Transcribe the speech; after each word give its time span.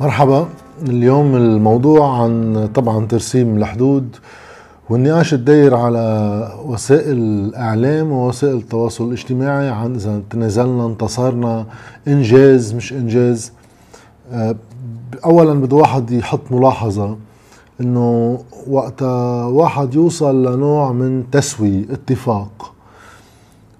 مرحبا. 0.00 0.48
اليوم 0.82 1.36
الموضوع 1.36 2.22
عن 2.22 2.68
طبعا 2.74 3.06
ترسيم 3.06 3.56
الحدود 3.56 4.16
والنقاش 4.90 5.34
الداير 5.34 5.74
على 5.74 6.48
وسائل 6.64 7.12
الإعلام 7.18 8.12
ووسائل 8.12 8.56
التواصل 8.56 9.08
الاجتماعي 9.08 9.68
عن 9.68 9.94
إذا 9.94 10.22
تنازلنا 10.30 10.86
انتصرنا 10.86 11.66
إنجاز 12.08 12.74
مش 12.74 12.92
إنجاز. 12.92 13.52
آه، 14.32 14.56
اولا 15.24 15.54
بده 15.54 15.76
واحد 15.76 16.10
يحط 16.10 16.40
ملاحظة 16.50 17.16
إنه 17.80 18.38
وقت 18.68 19.02
واحد 19.42 19.94
يوصل 19.94 20.46
لنوع 20.54 20.92
من 20.92 21.24
تسوية 21.32 21.84
اتفاق. 21.90 22.72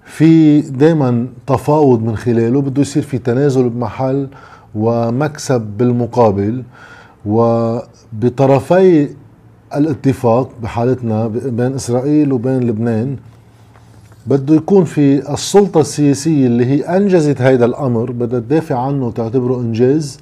في 0.05 0.61
دائما 0.61 1.27
تفاوض 1.47 2.03
من 2.03 2.17
خلاله 2.17 2.61
بده 2.61 2.81
يصير 2.81 3.03
في 3.03 3.17
تنازل 3.17 3.69
بمحل 3.69 4.27
ومكسب 4.75 5.61
بالمقابل 5.61 6.63
وبطرفي 7.25 9.09
الاتفاق 9.75 10.49
بحالتنا 10.63 11.27
بين 11.27 11.73
إسرائيل 11.73 12.33
وبين 12.33 12.59
لبنان 12.59 13.17
بده 14.27 14.55
يكون 14.55 14.83
في 14.83 15.33
السلطة 15.33 15.81
السياسية 15.81 16.47
اللي 16.47 16.65
هي 16.65 16.81
أنجزت 16.97 17.41
هذا 17.41 17.65
الأمر 17.65 18.11
بدها 18.11 18.39
تدافع 18.39 18.79
عنه 18.79 19.07
وتعتبره 19.07 19.59
إنجاز 19.59 20.19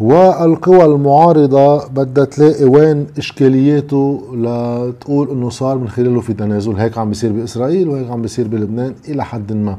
والقوى 0.00 0.84
المعارضة 0.84 1.86
بدها 1.88 2.24
تلاقي 2.24 2.64
وين 2.64 3.06
إشكالياته 3.18 4.22
لتقول 4.34 5.30
إنه 5.30 5.50
صار 5.50 5.78
من 5.78 5.88
خلاله 5.88 6.20
في 6.20 6.32
تنازل. 6.32 6.72
هيك 6.76 6.98
عم 6.98 7.08
بيصير 7.08 7.32
بإسرائيل 7.32 7.88
وهيك 7.88 8.10
عم 8.10 8.22
بيصير 8.22 8.48
بلبنان 8.48 8.94
إلى 9.08 9.24
حد 9.24 9.52
ما. 9.52 9.76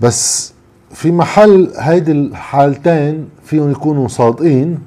بس 0.00 0.52
في 0.90 1.12
محل 1.12 1.70
هيدي 1.76 2.12
الحالتين 2.12 3.28
فيهم 3.44 3.70
يكونوا 3.70 4.08
صادقين 4.08 4.78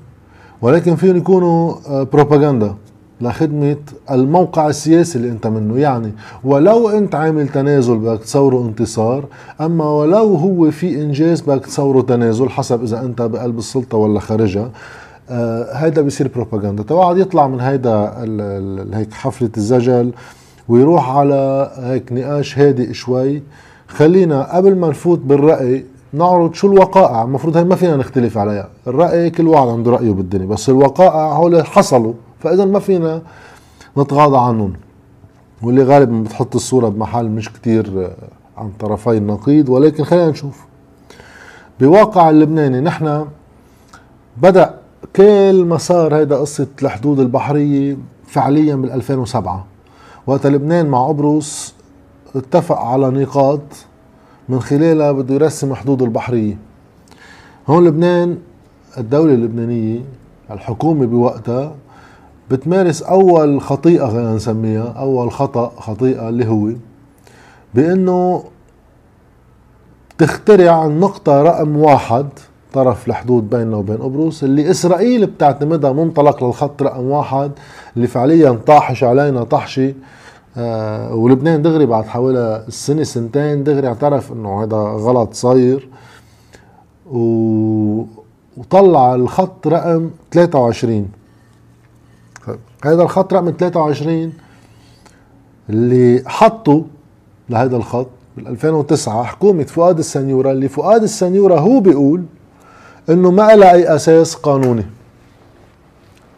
ولكن 0.61 0.95
فيهم 0.95 1.17
يكونوا 1.17 1.73
بروباغندا 2.03 2.75
لخدمة 3.21 3.77
الموقع 4.11 4.67
السياسي 4.67 5.17
اللي 5.17 5.29
انت 5.29 5.47
منه. 5.47 5.79
يعني 5.79 6.11
ولو 6.43 6.89
انت 6.89 7.15
عامل 7.15 7.47
تنازل 7.47 7.97
بدك 7.97 8.21
تصوره 8.23 8.61
انتصار 8.61 9.25
اما 9.61 9.85
ولو 9.85 10.35
هو 10.35 10.71
في 10.71 11.01
انجاز 11.01 11.41
بدك 11.41 11.65
تصوره 11.65 12.01
تنازل 12.01 12.49
حسب 12.49 12.83
اذا 12.83 13.01
انت 13.01 13.21
بقلب 13.21 13.57
السلطة 13.57 13.97
ولا 13.97 14.19
خارجها 14.19 14.71
آه 15.29 15.73
هيدا 15.73 16.01
بيصير 16.01 16.27
بروباغندا. 16.35 16.83
توعد 16.83 17.17
يطلع 17.17 17.47
من 17.47 17.59
هيدا 17.59 18.13
هيك 18.93 19.13
حفلة 19.13 19.49
الزجل 19.57 20.11
ويروح 20.69 21.09
على 21.09 21.71
هيك 21.77 22.13
نقاش 22.13 22.59
هادئ 22.59 22.93
شوي. 22.93 23.43
خلينا 23.87 24.55
قبل 24.55 24.75
ما 24.75 24.89
نفوت 24.89 25.19
بالرأي 25.19 25.85
نعرض 26.13 26.53
شو 26.53 26.67
الوقائع؟ 26.73 27.23
المفروض 27.23 27.57
هي 27.57 27.63
ما 27.63 27.75
فينا 27.75 27.95
نختلف 27.97 28.37
عليها. 28.37 28.69
الرأي 28.87 29.29
كل 29.29 29.47
واحد 29.47 29.67
عنده 29.67 29.91
رأيه 29.91 30.11
بالدنيا 30.11 30.45
بس 30.45 30.69
الوقائع 30.69 31.33
هول 31.33 31.65
حصلوا 31.65 32.13
فإذا 32.39 32.65
ما 32.65 32.79
فينا 32.79 33.21
نتغاضى 33.97 34.37
عنهم. 34.37 34.73
واللي 35.61 35.83
غالبا 35.83 36.23
بتحط 36.23 36.55
الصورة 36.55 36.89
بمحل 36.89 37.25
مش 37.29 37.53
كتير 37.53 38.05
آه، 38.05 38.11
عن 38.57 38.71
طرفي 38.79 39.09
النقيض 39.17 39.69
ولكن 39.69 40.03
خلينا 40.03 40.29
نشوف. 40.29 40.65
بواقع 41.79 42.29
اللبناني 42.29 42.79
نحن 42.79 43.25
بدأ 44.37 44.73
كل 45.15 45.65
مسار 45.65 46.15
هيدا 46.15 46.35
قصة 46.37 46.67
الحدود 46.81 47.19
البحرية 47.19 47.97
فعليا 48.27 48.75
بال 48.75 48.91
2007 48.91 49.65
وقت 50.27 50.47
لبنان 50.47 50.85
مع 50.85 51.07
قبرص 51.07 51.73
اتفق 52.35 52.77
على 52.77 53.09
نقاط 53.09 53.59
من 54.49 54.59
خلالها 54.59 55.11
بده 55.11 55.33
يرسم 55.35 55.73
حدوده 55.73 56.05
البحرية. 56.05 56.57
هون 57.67 57.85
لبنان 57.87 58.37
الدولة 58.97 59.33
اللبنانية 59.33 59.99
الحكومة 60.51 61.05
بوقتها 61.05 61.75
بتمارس 62.51 63.01
أول 63.03 63.61
خطيئة 63.61 64.05
خلينا 64.07 64.35
نسميها 64.35 64.83
أول 64.97 65.31
خطأ 65.31 65.71
خطيئة 65.77 66.29
اللي 66.29 66.47
هو 66.47 66.69
بأنه 67.73 68.43
تخترع 70.17 70.85
النقطة 70.85 71.41
رقم 71.43 71.77
واحد 71.77 72.27
طرف 72.73 73.07
الحدود 73.07 73.49
بيننا 73.49 73.77
وبين 73.77 73.97
قبرص 73.97 74.43
اللي 74.43 74.71
إسرائيل 74.71 75.25
بتعتمدها 75.25 75.91
منطلق 75.93 76.43
للخط 76.43 76.81
رقم 76.83 77.03
واحد 77.03 77.51
اللي 77.95 78.07
فعليا 78.07 78.51
طاحش 78.51 79.03
علينا 79.03 79.43
طحشة 79.43 79.93
آه 80.57 81.15
ولبنان 81.15 81.61
دغري 81.61 81.85
بعد 81.85 82.05
حوالي 82.05 82.63
السنة 82.67 83.03
سنتين 83.03 83.63
دغري 83.63 83.87
اعترف 83.87 84.31
إنه 84.31 84.63
هذا 84.63 84.77
غلط 84.77 85.33
صاير. 85.33 85.89
و... 87.11 88.03
وطلع 88.57 89.15
الخط 89.15 89.67
رقم 89.67 90.09
23 90.31 91.07
هذا 92.85 93.03
الخط 93.03 93.33
رقم 93.33 93.51
23 93.59 94.33
اللي 95.69 96.23
حطوا 96.25 96.81
لهذا 97.49 97.77
الخط 97.77 98.07
بال 98.37 98.47
2009 98.47 99.23
حكومة 99.23 99.63
فؤاد 99.63 99.97
السنيورة 99.99 100.51
اللي 100.51 100.67
فؤاد 100.67 101.03
السنيورة 101.03 101.59
هو 101.59 101.79
بيقول 101.79 102.23
إنه 103.09 103.31
ما 103.31 103.55
لها 103.55 103.73
أي 103.73 103.95
أساس 103.95 104.35
قانوني. 104.35 104.85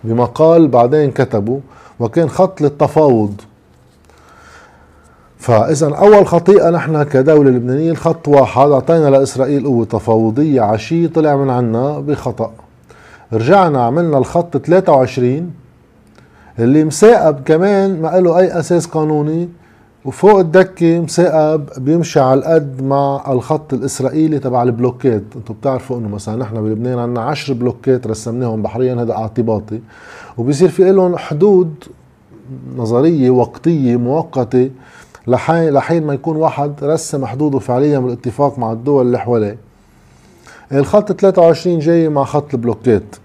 بمقال 0.03 0.67
بعدين 0.67 1.11
كتبوا 1.11 1.59
وكان 1.99 2.29
خط 2.29 2.61
للتفاوض. 2.61 3.41
فإذا 5.45 5.95
أول 5.95 6.28
خطيئة 6.28 6.69
نحن 6.69 7.03
كدولة 7.03 7.50
لبنانية 7.50 7.91
الخط 7.91 8.28
واحد 8.28 8.69
أعطينا 8.69 9.09
لإسرائيل 9.09 9.66
قوة 9.66 9.85
تفاوضية 9.85 10.61
عشية 10.61 11.07
طلع 11.07 11.35
من 11.35 11.50
عنا 11.50 12.00
بخطأ. 12.00 12.51
رجعنا 13.33 13.84
عملنا 13.85 14.17
الخط 14.17 14.57
23 14.57 15.51
اللي 16.59 16.84
مساقب 16.84 17.44
كمان 17.45 18.01
ما 18.01 18.19
له 18.19 18.39
أي 18.39 18.59
أساس 18.59 18.85
قانوني 18.85 19.50
وفوق 20.05 20.39
الدكة 20.39 21.00
مساقب 21.00 21.66
بيمشي 21.78 22.19
على 22.19 22.39
القد 22.39 22.81
مع 22.81 23.23
الخط 23.31 23.73
الإسرائيلي 23.73 24.39
تبع 24.39 24.63
البلوكات. 24.63 25.23
أنتم 25.35 25.53
بتعرفوا 25.53 25.97
إنه 25.97 26.07
مثلا 26.07 26.35
نحن 26.35 26.55
بلبنان 26.55 27.00
عندنا 27.00 27.22
عشر 27.22 27.53
بلوكات 27.53 28.07
رسمناهم 28.07 28.61
بحريا 28.61 28.95
هذا 29.01 29.13
اعتباطي. 29.13 29.79
وبيصير 30.38 30.69
في 30.69 30.91
لهم 30.91 31.17
حدود 31.17 31.73
نظرية 32.78 33.29
وقتية 33.29 33.95
مؤقتة 33.95 34.69
لحين 35.27 36.03
ما 36.05 36.13
يكون 36.13 36.35
واحد 36.37 36.73
رسم 36.83 37.25
حدوده 37.25 37.59
فعليا 37.59 37.99
بالاتفاق 37.99 38.59
مع 38.59 38.71
الدول 38.71 39.05
اللي 39.05 39.19
حواليه. 39.19 39.57
الخط 40.71 41.11
23 41.11 41.79
جاي 41.79 42.09
مع 42.09 42.23
خط 42.23 42.53
البلوكات 42.53 43.15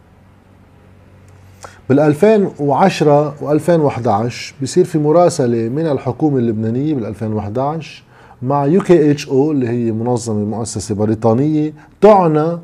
بال 1.89 2.01
2010 2.01 3.35
و 3.43 3.53
2011 3.53 4.55
بصير 4.63 4.85
في 4.85 4.99
مراسلة 4.99 5.69
من 5.69 5.87
الحكومة 5.87 6.39
اللبنانية 6.39 6.95
بال 6.95 7.07
2011 7.07 8.03
مع 8.43 8.67
UKHO 8.67 9.51
اللي 9.53 9.69
هي 9.69 9.93
منظمة 9.93 10.45
مؤسسة 10.45 10.95
بريطانية 10.95 11.73
تعنى 12.01 12.59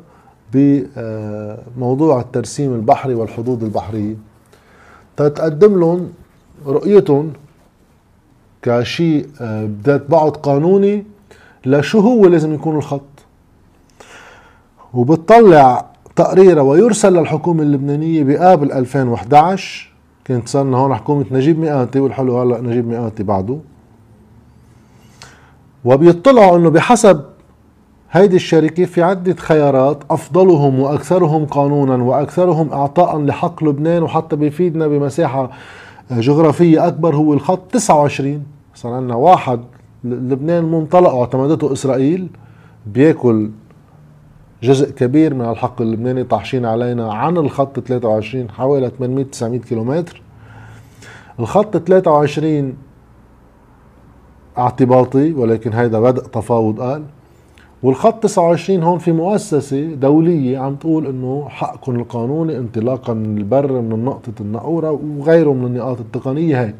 بموضوع 0.53 2.19
الترسيم 2.21 2.73
البحري 2.73 3.13
والحدود 3.13 3.63
البحرية. 3.63 4.15
تتقدم 5.17 5.79
لهم 5.79 6.09
رؤيتهم 6.67 7.33
كشيء 8.67 9.27
آه، 9.41 9.69
ذات 9.85 10.09
بعد 10.09 10.31
قانوني 10.31 11.03
لشو 11.65 11.99
هو 11.99 12.27
لازم 12.27 12.53
يكون 12.53 12.75
الخط. 12.75 13.01
وبتطلع 14.93 15.85
تقريره 16.15 16.61
ويرسل 16.61 17.13
للحكومة 17.13 17.63
اللبنانية 17.63 18.23
بآب 18.23 18.63
2011 18.63 19.93
كانت 20.25 20.47
صارنا 20.47 20.77
هون 20.77 20.95
حكومة 20.95 21.25
نجيب 21.31 21.59
مئاتي 21.59 21.99
والحلو 21.99 22.39
هلا 22.39 22.61
نجيب 22.61 22.87
مئاتي 22.87 23.23
بعده. 23.23 23.57
وبيطلعوا 25.85 26.57
إنه 26.57 26.69
بحسب 26.69 27.21
هيدي 28.11 28.35
الشركة 28.35 28.85
في 28.85 29.03
عدة 29.03 29.35
خيارات 29.35 30.03
أفضلهم 30.11 30.79
وأكثرهم 30.79 31.45
قانونا 31.45 31.95
وأكثرهم 32.03 32.71
إعطاء 32.71 33.21
لحق 33.21 33.63
لبنان 33.63 34.03
وحتى 34.03 34.35
بيفيدنا 34.35 34.87
بمساحة 34.87 35.51
جغرافية 36.11 36.87
أكبر 36.87 37.15
هو 37.15 37.33
الخط 37.33 37.61
29 37.71 38.43
صار 38.77 38.93
عندنا 38.93 39.15
واحد 39.15 39.59
لبنان 40.03 40.63
منطلق 40.63 41.13
اعتمدته 41.13 41.73
إسرائيل 41.73 42.27
بياكل 42.85 43.49
جزء 44.63 44.91
كبير 44.91 45.33
من 45.33 45.45
الحق 45.49 45.81
اللبناني 45.81 46.23
طاحشين 46.23 46.65
علينا 46.65 47.13
عن 47.13 47.37
الخط 47.37 47.79
23 47.79 48.49
حوالي 48.49 48.91
800 48.99 49.25
900 49.25 49.59
كيلومتر. 49.59 50.21
الخط 51.39 51.77
23 51.77 52.77
اعتباطي 54.57 55.33
ولكن 55.33 55.73
هيدا 55.73 55.99
بدء 55.99 56.21
تفاوض 56.21 56.79
قال. 56.79 57.03
والخط 57.83 58.23
29 58.23 58.83
هون 58.83 58.97
في 58.97 59.11
مؤسسة 59.11 59.85
دولية 59.85 60.59
عم 60.59 60.75
تقول 60.75 61.07
إنه 61.07 61.45
حقكم 61.49 61.95
القانوني 61.95 62.57
انطلاقا 62.57 63.13
من 63.13 63.37
البر 63.37 63.81
من 63.81 64.05
نقطة 64.05 64.33
النقورة 64.41 64.91
وغيره 64.91 65.53
من 65.53 65.65
النقاط 65.65 65.99
التقنية 65.99 66.61
هيك. 66.63 66.75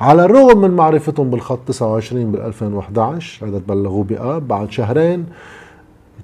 على 0.00 0.24
الرغم 0.24 0.60
من 0.60 0.70
معرفتهم 0.70 1.30
بالخط 1.30 1.58
29 1.66 2.32
بال 2.32 2.40
2011 2.40 3.46
هذا 3.46 3.58
تبلغوا 3.58 4.04
بآب 4.04 4.48
بعد 4.48 4.70
شهرين 4.70 5.26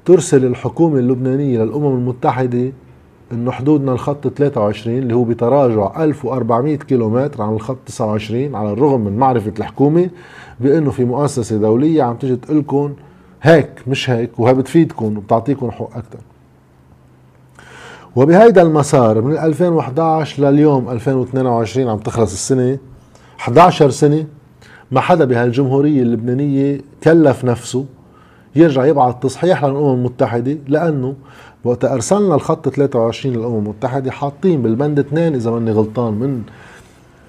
ترسل 0.05 0.45
الحكومة 0.45 0.99
اللبنانية 0.99 1.59
للأمم 1.59 1.95
المتحدة 1.95 2.73
انه 3.33 3.51
حدودنا 3.51 3.93
الخط 3.93 4.29
23 4.29 4.99
اللي 4.99 5.15
هو 5.15 5.25
بتراجع 5.25 6.05
1400 6.05 6.77
كيلومتر 6.77 7.43
عن 7.43 7.55
الخط 7.55 7.77
29 7.87 8.55
على 8.55 8.73
الرغم 8.73 9.01
من 9.01 9.17
معرفة 9.17 9.53
الحكومة 9.59 10.11
بأنه 10.61 10.91
في 10.91 11.05
مؤسسة 11.05 11.57
دولية 11.57 12.03
عم 12.03 12.17
تجي 12.17 12.37
تقول 12.37 12.93
هيك 13.43 13.71
مش 13.87 14.11
هيك 14.11 14.41
وهي 14.41 14.55
بتفيدكم 14.55 15.17
وبتعطيكم 15.17 15.71
حقوق 15.71 15.91
أكثر 15.97 16.19
وبهيدا 18.17 18.63
المسار 18.63 19.21
من 19.21 19.39
2011 19.39 20.43
لليوم 20.43 20.91
2022 20.91 21.89
عم 21.89 21.99
تخلص 21.99 22.33
السنة 22.33 22.79
11 23.41 23.91
سنة 23.91 24.27
ما 24.91 25.01
حدا 25.01 25.25
بهالجمهورية 25.25 26.03
اللبنانية 26.03 26.81
كلف 27.05 27.45
نفسه 27.45 27.87
يرجع 28.57 28.85
يبعث 28.87 29.15
تصحيح 29.23 29.65
للأمم 29.65 29.95
المتحدة 29.95 30.59
لأنه 30.69 31.15
وقت 31.65 31.85
أرسلنا 31.85 32.35
الخط 32.35 32.69
23 32.69 33.35
للأمم 33.35 33.59
المتحدة 33.59 34.11
حاطين 34.11 34.63
بالبند 34.63 34.99
2 34.99 35.35
إذا 35.35 35.51
ماني 35.51 35.71
غلطان 35.71 36.15
من 36.15 36.43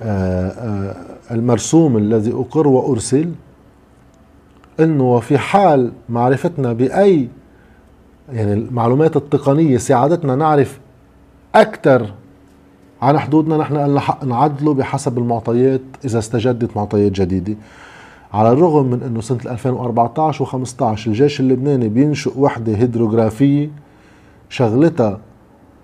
آه، 0.02 0.48
آه، 0.48 0.96
المرسوم 1.32 1.98
الذي 1.98 2.32
أقر 2.34 2.68
وأرسل 2.68 3.32
أنه 4.80 5.20
في 5.20 5.38
حال 5.38 5.92
معرفتنا 6.10 6.74
بأي 6.74 7.28
يعني 8.34 8.54
المعلومات 8.54 9.16
التقنية 9.16 9.78
ساعدتنا 9.78 10.36
نعرف 10.36 10.80
أكثر 11.56 12.14
عن 13.02 13.20
حدودنا 13.20 13.58
نحن 13.58 13.74
لنا 13.74 14.00
حق 14.00 14.26
نعدله 14.26 14.74
بحسب 14.74 15.18
المعطيات 15.18 15.82
إذا 16.06 16.20
استجدت 16.20 16.78
معطيات 16.78 17.12
جديدة. 17.12 17.56
على 18.34 18.52
الرغم 18.52 18.86
من 18.86 19.04
أنه 19.04 19.22
سنة 19.22 19.40
2014 19.46 20.46
و15 20.46 21.08
الجيش 21.08 21.40
اللبناني 21.40 21.90
بينشئ 21.90 22.40
وحدة 22.40 22.76
هيدروغرافية 22.76 23.70
شغلتها 24.50 25.20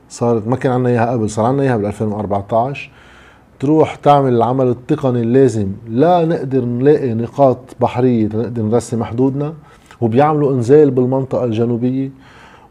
صارت 0.09 0.47
ما 0.47 0.55
كان 0.55 0.71
عندنا 0.71 0.89
إياها 0.89 1.11
قبل 1.11 1.29
صار 1.29 1.45
عندنا 1.45 1.63
إياها 1.63 1.77
بال 1.77 1.85
2014 1.85 2.91
تروح 3.59 3.95
تعمل 3.95 4.33
العمل 4.33 4.67
التقني 4.67 5.21
اللازم 5.21 5.67
لا 5.87 6.25
نقدر 6.25 6.65
نلاقي 6.65 7.13
نقاط 7.13 7.57
بحرية 7.81 8.25
نقدر 8.25 8.61
نرسم 8.61 9.03
حدودنا 9.03 9.53
وبيعملوا 10.01 10.53
إنزال 10.53 10.91
بالمنطقة 10.91 11.43
الجنوبية. 11.43 12.09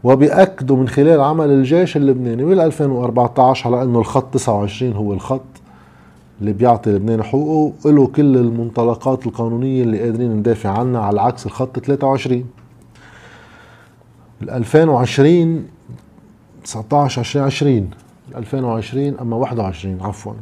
وبيأكدوا 0.03 0.77
من 0.77 0.87
خلال 0.87 1.21
عمل 1.21 1.49
الجيش 1.51 1.97
اللبناني 1.97 2.43
بال 2.43 2.59
2014 2.59 3.75
على 3.75 3.83
إنه 3.83 3.99
الخط 3.99 4.33
29 4.33 4.93
هو 4.93 5.13
الخط 5.13 5.41
اللي 6.41 6.53
بيعطي 6.53 6.89
لبنان 6.89 7.23
حقوقه 7.23 7.91
له 7.91 8.07
كل 8.07 8.37
المنطلقات 8.37 9.27
القانونية 9.27 9.83
اللي 9.83 9.99
قادرين 9.99 10.31
ندافع 10.31 10.69
عنها 10.69 11.01
على 11.01 11.21
عكس 11.21 11.45
الخط 11.45 11.79
23 11.79 12.45
بال 14.41 14.49
2020 14.49 15.65
19 16.63 17.21
2020 17.21 17.89
2020 18.35 19.19
أما 19.21 19.35
21 19.35 19.97
عفوا. 20.01 20.33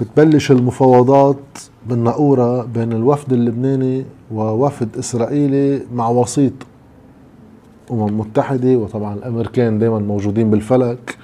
بتبلش 0.00 0.50
المفاوضات 0.50 1.36
بالنقورة 1.86 2.62
بين 2.62 2.92
الوفد 2.92 3.32
اللبناني 3.32 4.04
ووفد 4.32 4.98
إسرائيلي 4.98 5.80
مع 5.94 6.08
وسيط 6.08 6.52
أمم 7.90 8.20
متحدة 8.20 8.76
وطبعا 8.76 9.14
الأمريكان 9.14 9.78
دايما 9.78 9.98
موجودين 9.98 10.50
بالفلك 10.50 11.18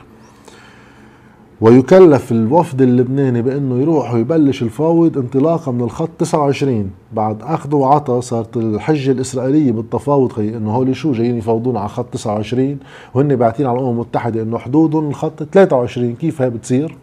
ويكلف 1.61 2.33
الوفد 2.33 2.83
اللبناني 2.83 3.43
بأنه 3.43 3.79
يروح 3.79 4.15
ويبلش 4.15 4.63
الفاوض 4.63 5.19
انطلاقا 5.19 5.73
من 5.73 5.81
الخط 5.81 6.11
29 6.19 6.91
بعد 7.13 7.43
أخذ 7.43 7.75
وعطى 7.75 8.21
صارت 8.21 8.57
الحجة 8.57 9.11
الإسرائيلية 9.11 9.73
بالتفاوض 9.73 10.33
خي 10.33 10.49
إنه 10.57 10.71
هول 10.75 10.97
شو 10.97 11.13
جايين 11.13 11.37
يفاوضون 11.39 11.77
على 11.77 11.89
خط 11.89 12.07
29 12.13 12.79
وهن 13.15 13.37
باعتين 13.37 13.67
على 13.67 13.79
الأمم 13.79 13.91
المتحدة 13.91 14.43
إنه 14.43 14.59
حدودهم 14.59 15.09
الخط 15.09 15.43
23 15.43 16.15
كيف 16.15 16.43
هي 16.43 16.51
بتصير؟ 16.51 16.97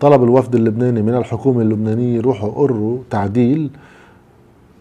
طلب 0.00 0.22
الوفد 0.24 0.54
اللبناني 0.54 1.02
من 1.02 1.14
الحكومة 1.14 1.62
اللبنانية 1.62 2.20
روحوا 2.20 2.50
قروا 2.50 2.98
تعديل 3.10 3.70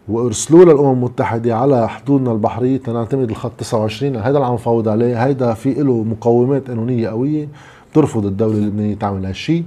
وارسلوه 0.08 0.66
للأمم 0.66 0.92
المتحدة 0.92 1.58
على 1.58 1.90
حدودنا 1.90 2.32
البحرية 2.32 2.78
تنعتمد 2.78 3.30
الخط 3.30 3.52
29 3.58 4.16
هذا 4.16 4.30
اللي 4.30 4.46
عم 4.46 4.54
نفاوض 4.54 4.88
عليه. 4.88 5.26
هيدا 5.26 5.54
في 5.54 5.74
له 5.74 6.04
مقومات 6.04 6.68
قانونية 6.68 7.10
قوية 7.10 7.48
بترفض 7.92 8.26
الدولة 8.26 8.58
اللبنانية 8.58 8.96
تعمل 8.96 9.26
هالشيء 9.26 9.64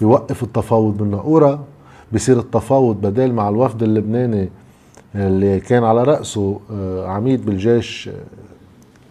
بيوقف 0.00 0.42
التفاوض 0.42 0.96
بالنقورة 0.96 1.64
بصير 2.12 2.38
التفاوض 2.38 2.96
بدل 3.00 3.32
مع 3.32 3.48
الوفد 3.48 3.82
اللبناني 3.82 4.48
اللي 5.14 5.60
كان 5.60 5.84
على 5.84 6.02
رأسه 6.04 6.60
آه، 6.72 7.06
عميد 7.08 7.46
بالجيش 7.46 8.08
آه، 8.08 8.12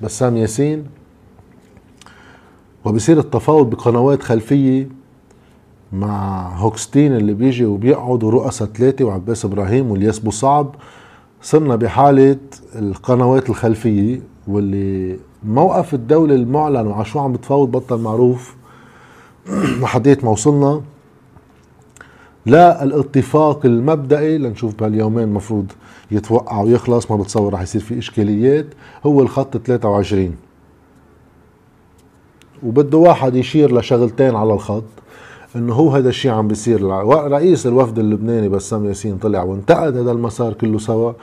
بسام 0.01 0.38
ياسين. 0.38 0.84
وبصير 2.86 3.19
التفاوض 3.19 3.69
بقنوات 3.69 4.24
خلفية 4.24 4.88
مع 5.94 6.48
هوكستين 6.57 7.16
اللي 7.16 7.34
بيجي 7.34 7.66
وبيقعدوا 7.66 8.31
رؤساء 8.31 8.68
ثلاثة 8.68 9.06
وعباس 9.06 9.45
إبراهيم 9.45 9.92
والياس 9.92 10.19
بوصعب 10.19 10.75
صرنا 11.42 11.75
بحالة 11.75 12.38
القنوات 12.75 13.50
الخلفية 13.50 14.22
واللي 14.48 15.19
موقف 15.44 15.94
الدولة 15.94 16.36
المعلن 16.36 16.88
وعلى 16.88 17.06
شو 17.06 17.19
عم 17.19 17.34
بتفاوض 17.34 17.72
بطل 17.72 17.98
معروف 17.98 18.56
لحديت 19.81 20.24
ما 20.24 20.31
وصلنا. 20.31 20.81
لا 22.46 22.84
الاتفاق 22.84 23.66
المبدئي 23.66 24.38
لنشوف 24.38 24.75
بهاليومين 24.75 25.24
المفروض 25.24 25.72
يتوقع 26.12 26.62
ويخلص 26.62 27.12
ما 27.12 27.18
بتصور 27.18 27.54
رح 27.54 27.62
يصير 27.62 27.81
في 27.81 27.98
إشكاليات 27.98 28.66
هو 29.06 29.22
الخط 29.22 29.57
23 29.57 30.36
وبده 32.63 32.98
واحد 32.98 33.36
يشير 33.36 33.80
لشغلتين 33.80 34.36
على 34.36 34.54
الخط. 34.54 35.02
انه 35.55 35.73
هو 35.73 35.89
هذا 35.89 36.09
الشيء 36.09 36.31
عم 36.31 36.47
بيصير. 36.47 36.83
رئيس 37.07 37.67
الوفد 37.67 38.00
اللبناني 38.00 38.50
بسام 38.50 38.85
ياسين 38.85 39.17
طلع 39.17 39.44
وانتقد 39.44 39.97
هذا 39.97 40.11
المسار 40.11 40.53
كله 40.53 40.77
سوا 40.77 41.13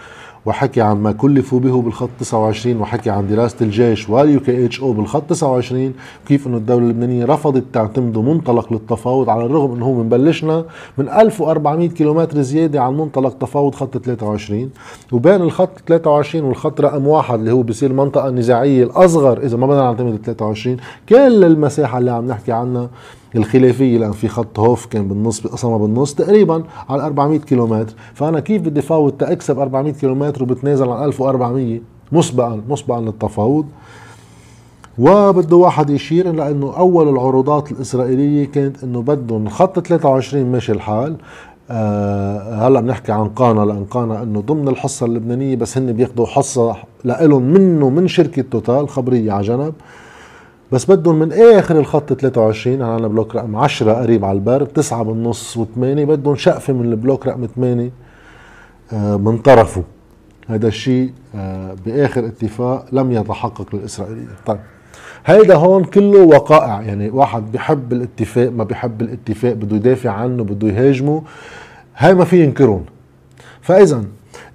وحكي 0.47 0.81
عن 0.81 0.97
ما 0.97 1.13
كلفوا 1.13 1.61
به 1.61 1.83
بالخط 1.83 2.09
29 2.21 2.81
وحكي 2.81 3.11
عن 3.11 3.29
دراسة 3.29 3.57
الجيش 3.61 4.09
وال 4.11 4.41
UKHO 4.41 4.93
بالخط 4.93 5.23
29 5.31 5.95
كيف 6.29 6.47
إنه 6.47 6.57
الدولة 6.57 6.85
اللبنانية 6.85 7.25
رفضت 7.25 7.65
تعتمده 7.73 8.23
منطلق 8.23 8.73
للتفاوض 8.73 9.31
على 9.31 9.45
الرغم 9.45 9.75
إنه 9.75 9.87
هو 9.87 10.03
بلشنا 10.03 10.65
من 10.99 11.09
1400 11.09 11.89
كيلومتر 11.89 12.41
زيادة 12.41 12.83
عن 12.83 12.97
منطلق 12.97 13.39
تفاوض 13.39 13.75
خط 13.75 13.99
23 13.99 14.71
وبين 15.13 15.43
الخط 15.43 15.79
23 15.89 16.45
والخط 16.45 16.81
رقم 16.81 17.07
واحد 17.07 17.39
اللي 17.39 17.53
هو 17.53 17.63
بصير 17.63 17.91
المنطقة 17.91 18.29
النزاعية 18.29 18.85
الأصغر 18.85 19.39
إذا 19.43 19.57
ما 19.57 19.67
بدنا 19.67 19.83
نعتمد 19.83 20.21
23 20.25 20.77
كل 21.09 21.45
المساحة 21.45 21.99
اللي 21.99 22.11
عم 22.11 22.27
نحكي 22.27 22.53
عنها 22.53 22.89
الخلافية 23.37 23.99
لأن 23.99 24.13
في 24.13 24.29
خط 24.29 24.59
هوف 24.59 24.87
كان 24.87 25.09
بالنص 25.09 25.47
قسمها 25.47 25.79
بالنص 25.79 26.15
تقريبا 26.15 26.63
على 26.89 27.03
400 27.07 27.39
كيلومتر. 27.39 27.95
فأنا 28.15 28.41
كيف 28.41 28.63
بدي 28.63 28.83
فاوض 28.83 29.13
تأكسب 29.13 29.59
400 29.59 29.93
كيلومتر 29.93 30.43
وبتنازل 30.43 30.89
عن 30.89 31.05
1400 31.05 31.81
مسبقا 32.13 32.61
مسبقا 32.69 33.01
للتفاوض. 33.01 33.67
وبده 34.99 35.57
واحد 35.57 35.91
يشير 35.91 36.33
لأنه 36.33 36.77
أول 36.77 37.09
العروضات 37.09 37.73
الإسرائيلية 37.73 38.47
كانت 38.47 38.85
إنه 38.85 39.03
بدهم 39.03 39.49
خط 39.49 39.79
23 39.79 40.53
ماشي 40.53 40.73
الحال. 40.73 41.17
آه 41.71 42.69
هلأ 42.69 42.81
بنحكي 42.81 43.13
عن 43.13 43.29
قانا 43.29 43.61
لأن 43.61 43.85
قانا 43.85 44.23
إنه 44.23 44.41
ضمن 44.41 44.69
الحصة 44.69 45.07
اللبنانية 45.07 45.57
بس 45.57 45.79
هن 45.79 45.93
بياخذوا 45.93 46.27
حصة 46.27 46.77
لهم 47.05 47.43
منه 47.43 47.89
من 47.91 48.09
شركة 48.09 48.43
Total 48.43 48.89
خبرية 48.89 49.33
على 49.33 49.47
جنب. 49.47 49.73
بس 50.73 50.91
بدهم 50.91 51.19
من 51.19 51.33
آخر 51.33 51.79
الخط 51.79 52.13
23 52.13 52.83
عنا 52.83 53.09
بلوك 53.09 53.37
رقم 53.37 53.57
10 53.57 53.93
قريب 53.93 54.25
على 54.25 54.39
البر 54.39 54.65
9 54.65 55.03
بالنص 55.03 55.59
و8 55.59 55.79
بدهم 55.79 56.37
شقفة 56.37 56.73
من 56.73 56.85
البلوك 56.85 57.27
رقم 57.27 57.47
8 57.47 57.91
آه، 58.93 59.17
من 59.17 59.39
طرفه. 59.39 59.83
هذا 60.49 60.69
الشيء 60.69 61.13
آه، 61.35 61.77
بآخر 61.87 62.27
اتفاق 62.27 62.87
لم 62.93 63.13
يتحقق 63.13 63.67
للإسرائيليين. 63.75 64.29
طيب 64.47 64.59
هيدا 65.27 65.55
هون 65.55 65.85
كله 65.85 66.19
وقائع 66.19 66.83
يعني 66.83 67.11
واحد 67.11 67.53
بحب 67.53 67.93
الاتفاق 67.93 68.51
ما 68.53 68.65
بحب 68.65 69.03
الاتفاق 69.03 69.53
بده 69.53 69.77
يدافع 69.77 70.11
عنه 70.11 70.45
بده 70.45 70.69
يهاجمه 70.69 71.23
هاي 71.97 72.15
ما 72.15 72.25
في 72.25 72.45
ينكرون. 72.45 72.85
فاذا 73.61 74.05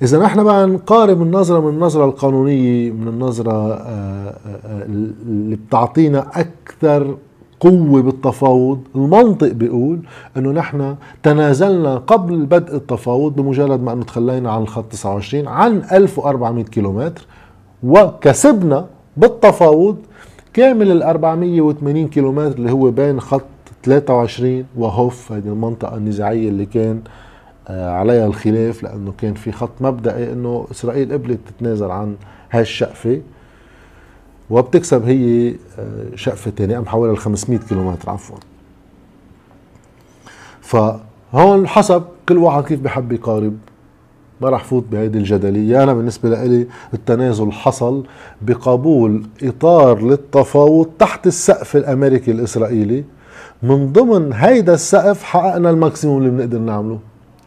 اذا 0.01 0.19
نحن 0.19 0.43
بقى 0.43 0.67
نقارب 0.67 1.21
النظرة 1.21 1.59
من 1.59 1.69
النظرة 1.69 2.05
القانونية 2.05 2.91
من 2.91 3.07
النظرة 3.07 3.51
آه، 3.51 3.77
آه، 3.77 4.59
آه، 4.65 4.85
اللي 4.85 5.55
بتعطينا 5.55 6.27
أكثر 6.33 7.15
قوة 7.59 8.01
بالتفاوض. 8.01 8.79
المنطق 8.95 9.51
بيقول 9.51 9.99
إنه 10.37 10.51
نحن 10.51 10.95
تنازلنا 11.23 11.97
قبل 11.97 12.45
بدء 12.45 12.75
التفاوض 12.75 13.35
بمجرد 13.35 13.83
ما 13.83 13.93
إنه 13.93 14.03
تخلينا 14.03 14.51
عن 14.51 14.61
الخط 14.61 14.85
29 14.91 15.47
عن 15.47 15.81
1400 15.91 16.63
كيلومتر 16.65 17.25
وكسبنا 17.83 18.85
بالتفاوض 19.17 19.97
كامل 20.53 20.91
ال 20.91 21.03
480 21.03 22.07
كيلومتر 22.07 22.57
اللي 22.57 22.71
هو 22.71 22.91
بين 22.91 23.19
خط 23.19 23.41
23 23.83 24.65
وهوف 24.77 25.31
هذه 25.31 25.47
المنطقة 25.47 25.97
النزاعية 25.97 26.49
اللي 26.49 26.65
كان 26.65 27.01
عليها 27.69 28.25
الخلاف 28.25 28.83
لأنه 28.83 29.13
كان 29.17 29.33
في 29.33 29.51
خط 29.51 29.81
مبدئي 29.81 30.33
إنه 30.33 30.67
إسرائيل 30.71 31.13
قبلت 31.13 31.39
تتنازل 31.47 31.91
عن 31.91 32.15
هاي 32.51 32.61
الشقفه 32.61 33.21
وبتكسب 34.49 35.03
هي 35.03 35.49
آه، 35.79 36.15
شقفة 36.15 36.51
ثانية 36.51 36.79
محولها 36.79 37.13
ل 37.13 37.17
500 37.17 37.59
كيلومتر 37.59 38.09
عفوا. 38.09 38.37
فهون 40.61 41.67
حسب 41.67 42.03
كل 42.29 42.37
واحد 42.37 42.63
كيف 42.63 42.79
بحب 42.79 43.11
يقارب. 43.11 43.57
ما 44.41 44.49
راح 44.49 44.63
فوت 44.63 44.83
بهيدي 44.91 45.17
الجدلية. 45.17 45.83
أنا 45.83 45.93
بالنسبة 45.93 46.29
لي 46.43 46.67
التنازل 46.93 47.51
حصل 47.51 48.03
بقبول 48.41 49.23
إطار 49.43 50.01
للتفاوض 50.03 50.89
تحت 50.99 51.27
السقف 51.27 51.75
الأمريكي 51.75 52.31
الإسرائيلي. 52.31 53.03
من 53.63 53.91
ضمن 53.93 54.33
هيدا 54.33 54.73
السقف 54.73 55.23
حققنا 55.23 55.69
ال 55.69 55.75
maximum 55.75 56.17
اللي 56.17 56.29
بنقدر 56.29 56.59
نعمله. 56.59 56.99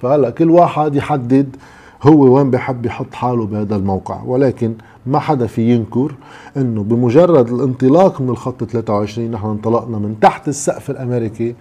فهلا 0.02 0.30
كل 0.30 0.50
واحد 0.50 0.94
يحدد 0.94 1.56
هو 2.02 2.36
وين 2.36 2.50
بحب 2.50 2.86
يحط 2.86 3.14
حاله 3.14 3.46
بهذا 3.46 3.76
الموقع 3.76 4.22
ولكن 4.22 4.74
ما 5.06 5.18
حدا 5.18 5.46
في 5.46 5.74
ينكر 5.74 6.14
إنه 6.56 6.82
بمجرد 6.82 7.48
الانطلاق 7.48 8.20
من 8.20 8.28
الخط 8.28 8.64
23 8.64 9.30
نحن 9.30 9.46
انطلقنا 9.46 9.98
من 9.98 10.20
تحت 10.20 10.48
السقف 10.48 10.90
الأمريكي 10.90 11.54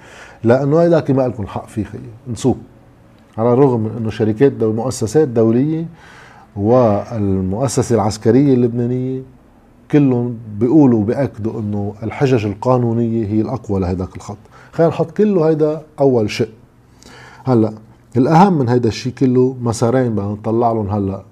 لأنه 0.43 0.79
هيدا 0.79 1.13
ما 1.13 1.21
لكم 1.27 1.47
حق 1.47 1.67
فيه 1.67 1.83
خيي 1.83 2.01
نسوق 2.31 2.57
على 3.37 3.53
الرغم 3.53 3.79
من 3.79 3.91
إنه 3.97 4.09
شركات 4.09 4.51
دو 4.51 4.73
مؤسسات 4.73 5.27
دولية 5.27 5.85
والمؤسسة 6.55 7.95
العسكرية 7.95 8.53
اللبنانية 8.53 9.21
كلهم 9.91 10.37
بيقولوا 10.59 11.03
بياكدوا 11.03 11.59
إنه 11.59 11.93
الحجج 12.03 12.45
القانونية 12.45 13.25
هي 13.27 13.41
الأقوى 13.41 13.79
لهذاك 13.79 14.15
الخط. 14.15 14.37
خلينا 14.71 14.89
نحط 14.89 15.11
كله 15.11 15.49
هيدا 15.49 15.81
أول 15.99 16.29
شيء. 16.29 16.49
هلا 17.45 17.73
الأهم 18.17 18.57
من 18.57 18.69
هيدا 18.69 18.89
الشيء 18.89 19.13
كله 19.13 19.55
مسارين 19.61 20.15
بدنا 20.15 20.27
نطلع 20.27 20.71
لهم 20.71 20.89
هلا. 20.89 21.23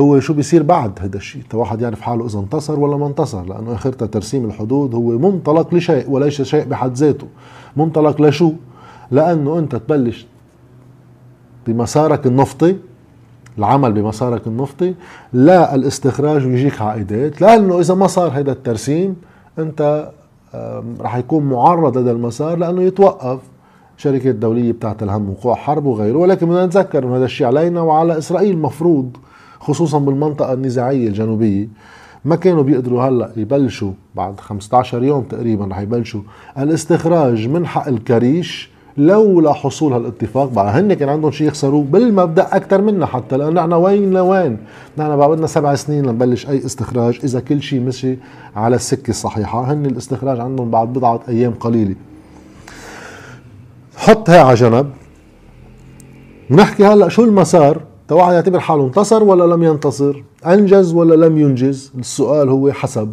هو 0.00 0.20
شو 0.20 0.34
بيصير 0.34 0.62
بعد 0.62 0.92
هذا 1.00 1.16
الشيء 1.16 1.42
واحد 1.54 1.80
يعرف 1.80 2.00
حاله 2.00 2.26
إذا 2.26 2.38
انتصر 2.38 2.80
ولا 2.80 2.96
ما 2.96 3.06
انتصر 3.06 3.44
لأنه 3.44 3.74
اخرتها 3.74 4.06
ترسيم 4.06 4.44
الحدود 4.44 4.94
هو 4.94 5.02
منطلق 5.02 5.74
لشيء 5.74 6.10
وليس 6.10 6.42
شيء 6.42 6.64
بحد 6.64 6.94
ذاته. 6.94 7.26
منطلق 7.76 8.20
لشو؟ 8.20 8.52
لأنه 9.10 9.58
أنت 9.58 9.76
تبلش 9.76 10.26
بمسارك 11.66 12.26
النفطي 12.26 12.76
العمل 13.58 13.92
بمسارك 13.92 14.46
النفطي 14.46 14.94
لا 15.32 15.74
الاستخراج 15.74 16.46
ويجيك 16.46 16.82
عائدات 16.82 17.40
لأنه 17.40 17.80
إذا 17.80 17.94
ما 17.94 18.06
صار 18.06 18.30
هذا 18.30 18.52
الترسيم 18.52 19.16
أنت 19.58 20.10
رح 21.00 21.16
يكون 21.16 21.44
معرض 21.44 21.98
هذا 21.98 22.10
المسار 22.10 22.58
لأنه 22.58 22.82
يتوقف. 22.82 23.38
شركات 23.96 24.34
دولية 24.34 24.72
بتاعت 24.72 25.02
الهم 25.02 25.30
وقوع 25.30 25.54
حرب 25.54 25.84
وغيره 25.86 26.18
ولكن 26.18 26.46
بدنا 26.46 26.66
نتذكر 26.66 27.04
إنه 27.04 27.16
هذا 27.16 27.24
الشيء 27.24 27.46
علينا 27.46 27.80
وعلى 27.80 28.18
إسرائيل 28.18 28.58
مفروض 28.58 29.16
خصوصا 29.60 29.98
بالمنطقة 29.98 30.52
النزاعية 30.52 31.08
الجنوبية. 31.08 31.68
ما 32.24 32.36
كانوا 32.36 32.62
بيقدروا 32.62 33.02
هلأ 33.02 33.30
يبلشوا 33.36 33.90
بعد 34.14 34.40
15 34.40 35.02
يوم 35.02 35.22
تقريبا 35.22 35.64
رح 35.66 35.78
يبلشوا 35.78 36.20
الاستخراج 36.58 37.48
من 37.48 37.66
حق 37.66 37.88
الكريش 37.88 38.70
لولا 38.96 39.52
حصول 39.52 39.92
هالاتفاق. 39.92 40.52
بقى 40.52 40.80
هن 40.80 40.94
كان 40.94 41.08
عندهم 41.08 41.30
شيء 41.30 41.46
يخسروه 41.46 41.84
بالمبدأ 41.84 42.56
أكثر 42.56 42.82
منا 42.82 43.06
حتى 43.06 43.36
لأنه 43.36 43.50
نحن 43.50 43.72
وين 43.72 44.10
لوين؟ 44.10 44.56
نحن 44.98 45.16
بقى 45.16 45.28
بدنا 45.30 45.46
سبع 45.46 45.74
سنين 45.74 46.06
لنبلش 46.06 46.48
أي 46.48 46.56
استخراج 46.66 47.18
إذا 47.24 47.40
كل 47.40 47.62
شيء 47.62 47.80
مشي 47.80 48.18
على 48.56 48.76
السكة 48.76 49.10
الصحيحة. 49.10 49.72
هن 49.72 49.86
الاستخراج 49.86 50.40
عندهم 50.40 50.70
بعد 50.70 50.92
بضعة 50.92 51.20
أيام 51.28 51.52
قليلة. 51.60 51.94
حط 53.96 54.30
هي 54.30 54.38
على 54.38 54.54
جنب. 54.54 54.90
ونحكي 56.50 56.84
هلأ 56.84 57.08
شو 57.08 57.24
المسار؟ 57.24 57.80
واحد 58.10 58.32
يعتبر 58.32 58.60
حاله 58.60 58.86
انتصر 58.86 59.24
ولا 59.24 59.54
لم 59.54 59.62
ينتصر؟ 59.62 60.22
أنجز 60.46 60.92
ولا 60.92 61.26
لم 61.26 61.38
ينجز؟ 61.38 61.92
السؤال 61.98 62.48
هو 62.48 62.72
حسب. 62.72 63.12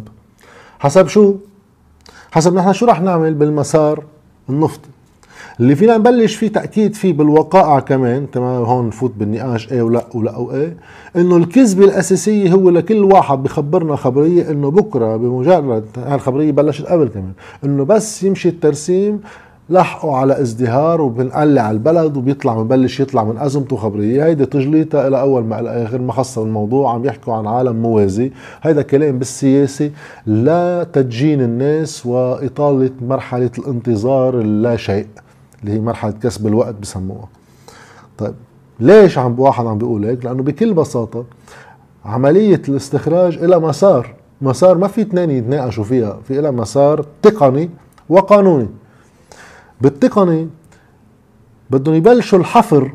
حسب 0.78 1.06
شو؟ 1.08 1.34
حسب 2.30 2.54
نحن 2.54 2.72
شو 2.72 2.86
رح 2.86 3.00
نعمل 3.00 3.34
بالمسار 3.34 4.04
النفطي؟ 4.48 4.88
اللي 5.60 5.76
فينا 5.76 5.96
نبلش 5.96 6.34
فيه 6.34 6.48
تأكيد 6.48 6.94
فيه 6.94 7.12
بالوقائع 7.12 7.80
كمان 7.80 8.30
تمام 8.30 8.62
هون 8.62 8.86
نفوت 8.86 9.12
بالنقاش 9.16 9.72
إيه 9.72 9.82
ولا 9.82 10.04
ولا 10.14 10.36
وايه 10.36 10.76
إنه 11.16 11.36
الكذبة 11.36 11.84
الأساسية 11.84 12.52
هو 12.52 12.70
لكل 12.70 13.02
واحد 13.04 13.42
بخبرنا 13.42 13.96
خبرية 13.96 14.50
إنه 14.50 14.70
بكرة 14.70 15.16
بمجرد 15.16 15.84
هالخبرية 15.96 16.52
بلشت 16.52 16.86
قبل 16.86 17.08
كمان 17.08 17.32
إنه 17.64 17.84
بس 17.84 18.22
يمشي 18.22 18.48
الترسيم 18.48 19.20
لحقوا 19.70 20.16
على 20.16 20.40
ازدهار 20.40 21.00
وبنقلع 21.00 21.70
البلد 21.70 22.16
وبيطلع 22.16 22.62
ببلش 22.62 23.00
يطلع 23.00 23.24
من 23.24 23.38
أزمته 23.38 23.76
خبرية. 23.76 24.24
هيدي 24.24 24.46
تجليطها 24.46 25.08
إلى 25.08 25.20
أول 25.20 25.44
ما 25.44 25.60
إلى 25.60 25.84
آخر 25.84 25.98
ما 25.98 26.12
خص 26.12 26.38
الموضوع 26.38 26.94
عم 26.94 27.04
يحكوا 27.04 27.34
عن 27.34 27.46
عالم 27.46 27.76
موازي. 27.76 28.32
هيدا 28.62 28.82
كلام 28.82 29.18
بالسياسة 29.18 29.90
لا 30.26 30.86
تدجين 30.92 31.40
الناس 31.40 32.06
وإطالة 32.06 32.90
مرحلة 33.00 33.50
الانتظار 33.58 34.40
اللا 34.40 34.76
شيء 34.76 35.06
اللي 35.62 35.74
هي 35.74 35.80
مرحلة 35.80 36.12
كسب 36.22 36.46
الوقت 36.46 36.74
بسموها. 36.74 37.28
طيب 38.18 38.34
ليش 38.80 39.18
عم 39.18 39.40
واحد 39.40 39.66
عم 39.66 39.78
بيقول 39.78 40.04
هيك؟ 40.04 40.24
لأنه 40.24 40.42
بكل 40.42 40.74
بساطة 40.74 41.24
عملية 42.04 42.62
الاستخراج 42.68 43.38
لها 43.38 43.58
مسار 43.58 44.14
مسار 44.40 44.78
ما 44.78 44.88
في 44.88 45.00
اثنين 45.00 45.30
يتناقشوا 45.30 45.84
فيها 45.84 46.18
في 46.28 46.40
لها 46.40 46.50
مسار 46.50 47.04
تقني 47.22 47.70
وقانوني. 48.08 48.68
بالتقني 49.84 50.48
بدهم 51.70 51.94
يبلشوا 51.94 52.38
الحفر 52.38 52.92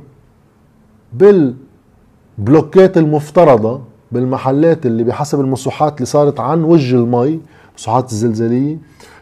بالبلوكات 1.13 2.97
المفترضة 2.97 3.81
بالمحلات 4.11 4.85
اللي 4.85 5.03
بحسب 5.03 5.39
المسوحات 5.39 5.95
اللي 5.95 6.05
صارت 6.05 6.39
عن 6.39 6.63
وجه 6.63 6.95
المي 6.95 7.39
مسوحات 7.77 8.11
الزلزالية. 8.11 8.77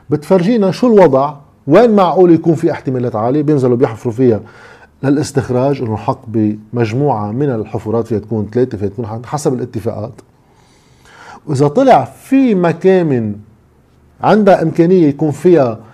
بتفرجينا 0.10 0.72
شو 0.72 0.88
الوضع 0.88 1.34
وين 1.68 1.96
معقول 1.96 2.32
يكون 2.32 2.56
في 2.56 2.72
احتمالات 2.72 3.16
عالية 3.16 3.42
بينزلوا 3.42 3.78
بيحفروا 3.78 4.14
فيها 4.14 4.42
للاستخراج 5.04 5.82
إنه 5.82 5.96
حق 5.96 6.22
بمجموعة 6.28 7.32
من 7.32 7.50
الحفرات 7.50 8.08
فيها 8.08 8.20
تكون 8.20 8.50
ثلاثة 8.54 8.78
فيها 8.78 8.88
تكون 8.88 9.26
حسب 9.26 9.54
الاتفاقات. 9.54 10.14
وإذا 11.48 11.68
طلع 11.68 12.04
في 12.04 12.56
مكامن 12.56 13.36
عندها 14.22 14.62
إمكانية 14.62 15.08
يكون 15.08 15.32
فيها 15.32 15.87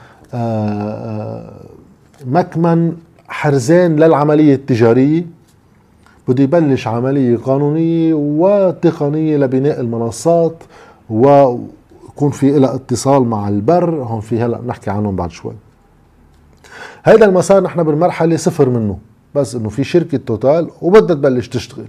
مكمن 2.26 2.94
حرزان 3.28 3.96
للعملية 3.96 4.56
التجارية. 4.56 5.26
بده 6.28 6.44
يبلش 6.44 6.88
عملية 6.88 7.38
قانونية 7.38 8.14
وتقنية 8.14 9.38
لبناء 9.38 9.80
المنصات 9.80 10.64
ويكون 11.10 12.32
في 12.32 12.60
لها 12.60 12.76
اتصال 12.76 13.24
مع 13.24 13.50
البر. 13.50 13.90
هون 14.04 14.22
في 14.22 14.42
هلأ 14.42 14.62
نحكي 14.68 14.90
عنهم 14.90 15.16
بعد 15.16 15.32
شوي. 15.32 15.54
هيدا 17.06 17.26
المسار 17.26 17.64
نحن 17.64 17.84
بالمرحلة 17.84 18.36
صفر 18.38 18.70
منه 18.70 18.98
بس 19.36 19.56
إنه 19.56 19.70
في 19.70 19.84
شركة 19.84 20.18
توتال 20.18 20.70
وبدها 20.82 21.16
تبلش 21.16 21.48
تشتغل. 21.48 21.88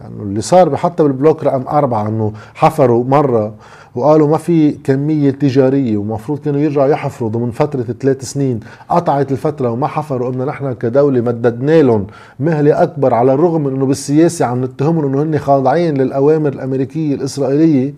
يعني 0.00 0.22
اللي 0.22 0.40
صار 0.40 0.76
حتى 0.76 1.02
بالبلوك 1.02 1.44
رقم 1.44 1.68
أربعة 1.68 2.08
أنه 2.08 2.32
حفروا 2.54 3.04
مرة 3.04 3.54
وقالوا 3.94 4.28
ما 4.28 4.36
في 4.36 4.70
كمية 4.70 5.30
تجارية 5.30 5.96
ومفروض 5.96 6.38
كانوا 6.38 6.60
يرجعوا 6.60 6.86
يحفروا 6.86 7.30
ضمن 7.30 7.50
فترة 7.50 7.82
ثلاث 7.82 8.24
سنين. 8.24 8.60
قطعت 8.88 9.32
الفترة 9.32 9.70
وما 9.70 9.86
حفروا. 9.86 10.28
قلنا 10.28 10.44
نحن 10.44 10.72
كدولة 10.72 11.20
مددنا 11.20 11.82
لهم 11.82 12.06
مهلة 12.40 12.82
أكبر 12.82 13.14
على 13.14 13.32
الرغم 13.32 13.64
من 13.64 13.74
أنه 13.74 13.86
بالسياسة 13.86 14.44
عم 14.44 14.64
نتهمهم 14.64 15.04
أنه 15.04 15.22
هن 15.22 15.38
خاضعين 15.38 15.96
للأوامر 15.96 16.52
الأمريكية 16.52 17.14
الإسرائيلية. 17.14 17.94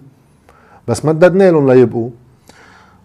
بس 0.88 1.04
مددنا 1.04 1.50
لهم 1.50 1.70
ليبقوا. 1.72 2.10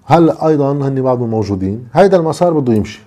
هلأ 0.05 0.47
أيضا 0.47 0.71
هن 0.71 1.01
بعضهم 1.01 1.29
موجودين. 1.29 1.87
هيدا 1.93 2.17
المسار 2.17 2.53
بده 2.53 2.73
يمشي. 2.73 3.01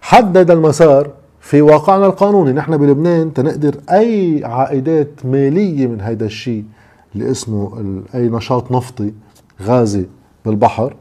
حدد 0.00 0.50
المسار 0.50 1.10
في 1.46 1.62
واقعنا 1.62 2.06
القانوني 2.06 2.52
نحن 2.52 2.76
بلبنان 2.76 3.34
تنقدر 3.34 3.74
أي 3.90 4.40
عائدات 4.44 5.08
مالية 5.24 5.86
من 5.86 6.00
هيدا 6.00 6.26
الشيء 6.26 6.64
اللي 7.14 7.30
اسمه 7.30 7.82
أي 8.14 8.28
نشاط 8.28 8.72
نفطي 8.72 9.12
غازي 9.62 10.04
بالبحر. 10.46 10.94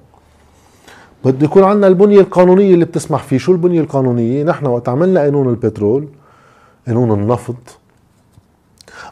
بده 1.25 1.45
يكون 1.45 1.63
عندنا 1.63 1.87
البنية 1.87 2.19
القانونية 2.19 2.73
اللي 2.73 2.85
بتسمح 2.85 3.23
فيه. 3.23 3.37
شو 3.37 3.51
البنية 3.51 3.81
القانونية؟ 3.81 4.43
نحن 4.43 4.65
وقت 4.65 4.89
عملنا 4.89 5.19
قانون 5.21 5.49
البترول 5.49 6.07
قانون 6.87 7.11
النفط 7.11 7.79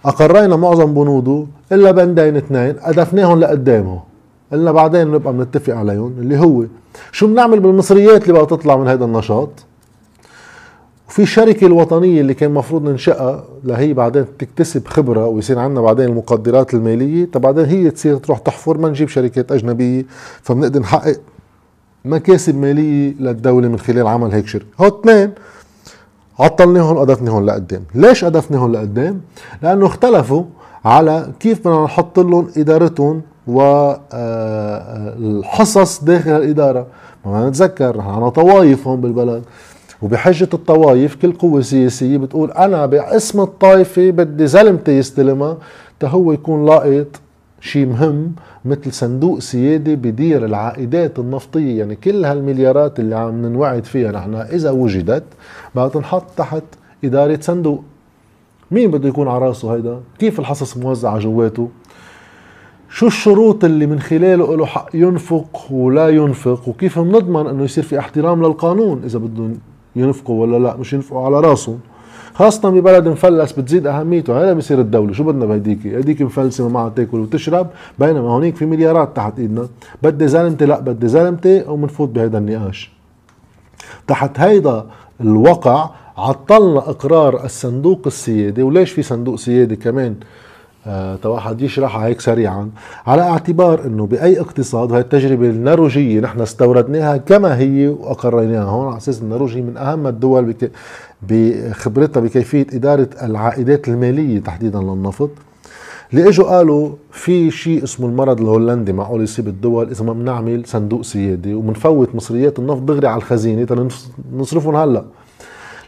أقرينا 0.06 0.56
معظم 0.56 0.94
بنوده 0.94 1.46
إلا 1.72 1.92
بندين 1.92 2.36
اثنين 2.36 2.76
أدفناهم 2.82 3.40
لقدامهم 3.40 4.00
قلنا 4.52 4.72
بعدين 4.72 5.12
نبقى 5.12 5.34
بنتفق 5.34 5.76
عليهم 5.76 6.16
اللي 6.20 6.40
هو 6.40 6.64
شو 7.12 7.28
بنعمل 7.28 7.60
بالمصريات 7.60 8.22
اللي 8.22 8.34
بقى 8.34 8.46
تطلع 8.46 8.78
من 8.78 8.88
هذا 8.88 9.06
النشاط؟ 9.06 9.50
في 11.14 11.22
الشركة 11.22 11.68
الوطنية 11.68 12.22
اللي 12.22 12.34
كان 12.34 12.52
مفروض 12.52 12.90
ننشأها 12.90 13.44
لهي 13.64 13.94
بعدين 13.94 14.26
تكتسب 14.40 14.88
خبرة 14.88 15.28
ويصير 15.28 15.60
عندنا 15.60 15.82
بعدين 15.82 16.06
المقدرات 16.06 16.74
المالية 16.74 17.30
بعدين 17.36 17.66
هي 17.66 17.90
تصير 17.90 18.18
تروح 18.18 18.40
تحفر 18.40 18.78
ما 18.78 18.90
نجيب 18.90 19.08
شركات 19.08 19.52
أجنبية 19.52 20.06
فبنقدر 20.42 20.80
نحقق 20.80 21.20
مكاسب 22.06 22.58
مالية 22.58 23.14
للدولة 23.20 23.68
من 23.68 23.80
خلال 23.80 24.08
عمل 24.08 24.32
هيك 24.32 24.48
شركة. 24.48 24.66
هو 24.82 24.88
اثنين 24.88 25.32
عطلناهم 26.40 26.98
وأضفناهم 26.98 27.46
لقدام. 27.46 27.84
ليش 27.96 28.24
أضفناهم 28.24 28.72
لقدام؟ 28.72 29.22
لأنه 29.62 29.86
اختلفوا 29.86 30.44
على 30.86 31.32
كيف 31.40 31.60
بدنا 31.60 31.84
نحط 31.84 32.20
لهم 32.20 32.48
إدارتهم 32.58 33.22
والحصص 33.48 34.12
آه، 36.02 36.06
داخل 36.06 36.32
الإدارة. 36.32 36.88
ما 37.26 37.50
نتذكر 37.50 38.02
عنا 38.02 38.30
طوايف 38.30 38.88
هون 38.88 39.02
بالبلد. 39.02 39.44
وبحجة 40.04 40.50
الطوايف 40.54 41.16
كل 41.16 41.32
قوة 41.32 41.62
سياسية 41.62 42.18
بتقول 42.18 42.52
أنا 42.52 42.86
باسم 42.86 43.42
الطائفة 43.42 44.12
بدي 44.12 44.48
زلمتي 44.48 44.92
يستلمها 44.92 45.58
هو 46.04 46.32
يكون 46.32 46.66
لاقط 46.66 47.08
شيء 47.62 47.86
مهم 47.86 48.32
مثل 48.66 48.94
صندوق 48.94 49.40
سيادي 49.40 49.96
بدير 49.96 50.46
العائدات 50.46 51.20
النفطية. 51.20 51.80
يعني 51.80 51.96
كل 51.96 52.26
هالمليارات 52.26 53.00
اللي 53.00 53.16
عم 53.16 53.46
ننوعد 53.46 53.86
فيها 53.86 54.12
نحن 54.12 54.36
إذا 54.36 54.72
وجدت 54.72 55.24
بدها 55.76 55.88
تنحط 55.88 56.26
تحت 56.38 56.64
إدارة 57.04 57.40
صندوق. 57.42 57.84
مين 58.72 58.92
بده 58.92 59.10
يكون 59.10 59.28
على 59.28 59.46
راسه 59.46 59.76
هيدا؟ 59.76 60.00
كيف 60.20 60.40
الحصص 60.40 60.78
موزعة 60.78 61.20
جواته؟ 61.20 61.70
شو 62.90 63.08
الشروط 63.08 63.66
اللي 63.66 63.86
من 63.86 64.00
خلاله 64.00 64.58
له 64.58 64.66
حق 64.66 64.90
ينفق 64.94 65.68
ولا 65.72 66.10
ينفق؟ 66.10 66.70
وكيف 66.70 67.00
بنضمن 67.00 67.48
إنه 67.48 67.64
يصير 67.64 67.84
في 67.84 68.00
احترام 68.00 68.46
للقانون 68.46 69.04
إذا 69.04 69.20
بدهم 69.20 69.58
ينفقوا 69.96 70.42
ولا 70.42 70.60
لا؟ 70.60 70.78
مش 70.78 70.94
ينفقوا 70.94 71.26
على 71.26 71.40
راسهم. 71.40 71.80
خاصة 72.34 72.70
ببلد 72.70 73.08
مفلس 73.08 73.52
بتزيد 73.52 73.88
أهميته. 73.88 74.42
هذا 74.42 74.54
بصير 74.54 74.80
الدولة. 74.80 75.14
شو 75.14 75.24
بدنا 75.24 75.46
بهديكي 75.46 76.00
هديك 76.00 76.22
مفلسة 76.22 76.64
ما 76.64 76.70
معها 76.70 76.90
تاكل 76.90 77.20
وتشرب 77.20 77.68
بينما 78.00 78.30
هونيك 78.30 78.56
في 78.56 78.66
مليارات 78.66 79.16
تحت 79.16 79.40
إيدنا. 79.40 79.68
بدي 80.04 80.28
زلمتي 80.28 80.66
لا 80.66 80.80
بدي 80.80 81.08
زلمتي 81.08 81.64
ومنفوت 81.68 82.10
بهذا 82.10 82.38
النقاش. 82.38 82.92
تحت 84.08 84.40
هيدا 84.40 84.86
الوقع 85.22 85.90
عطلنا 86.18 86.80
إقرار 86.80 87.46
الصندوق 87.46 88.02
السيادي. 88.06 88.64
وليش 88.64 88.92
في 88.92 89.02
صندوق 89.02 89.36
سيادي 89.36 89.76
كمان؟ 89.76 90.16
آه 90.88 91.18
واحد 91.26 91.62
يشرحها 91.62 92.06
هيك 92.06 92.22
سريعا 92.22 92.70
على 93.08 93.22
اعتبار 93.22 93.86
إنه 93.86 94.06
بأي 94.06 94.40
اقتصاد 94.40 94.92
وهي 94.92 95.02
التجربة 95.02 95.50
النرويجية 95.50 96.20
نحن 96.20 96.42
استوردناها 96.42 97.18
كما 97.18 97.58
هي 97.58 97.88
وأقريناها 97.88 98.64
هون 98.64 98.88
على 98.88 98.98
أساس 98.98 99.22
النرويج 99.22 99.58
من 99.58 99.78
أهم 99.78 100.08
الدول 100.08 100.46
بك 100.46 100.72
بخبرتها 101.22 102.22
بكيفية 102.22 102.68
إدارة 102.74 103.10
العائدات 103.22 103.88
المالية 103.88 104.40
تحديدا 104.40 104.80
للنفط. 104.80 105.30
اللي 106.14 106.30
إجوا 106.30 106.46
قالوا 106.58 106.90
في 107.12 107.52
شيء 107.52 107.84
اسمه 107.84 108.08
المرض 108.08 108.42
الهولندي 108.42 108.94
معقول 108.94 109.24
يصيب 109.24 109.48
الدول 109.48 109.90
إذا 109.90 110.06
ما 110.06 110.14
بنعمل 110.14 110.66
صندوق 110.66 111.02
سيادي 111.02 111.54
وبنفوت 111.54 112.16
مصريات 112.16 112.60
النفط 112.60 112.82
دغري 112.82 113.08
على 113.08 113.18
الخزينة 113.18 113.88
نصرفهم 114.34 114.76
هلأ. 114.76 115.06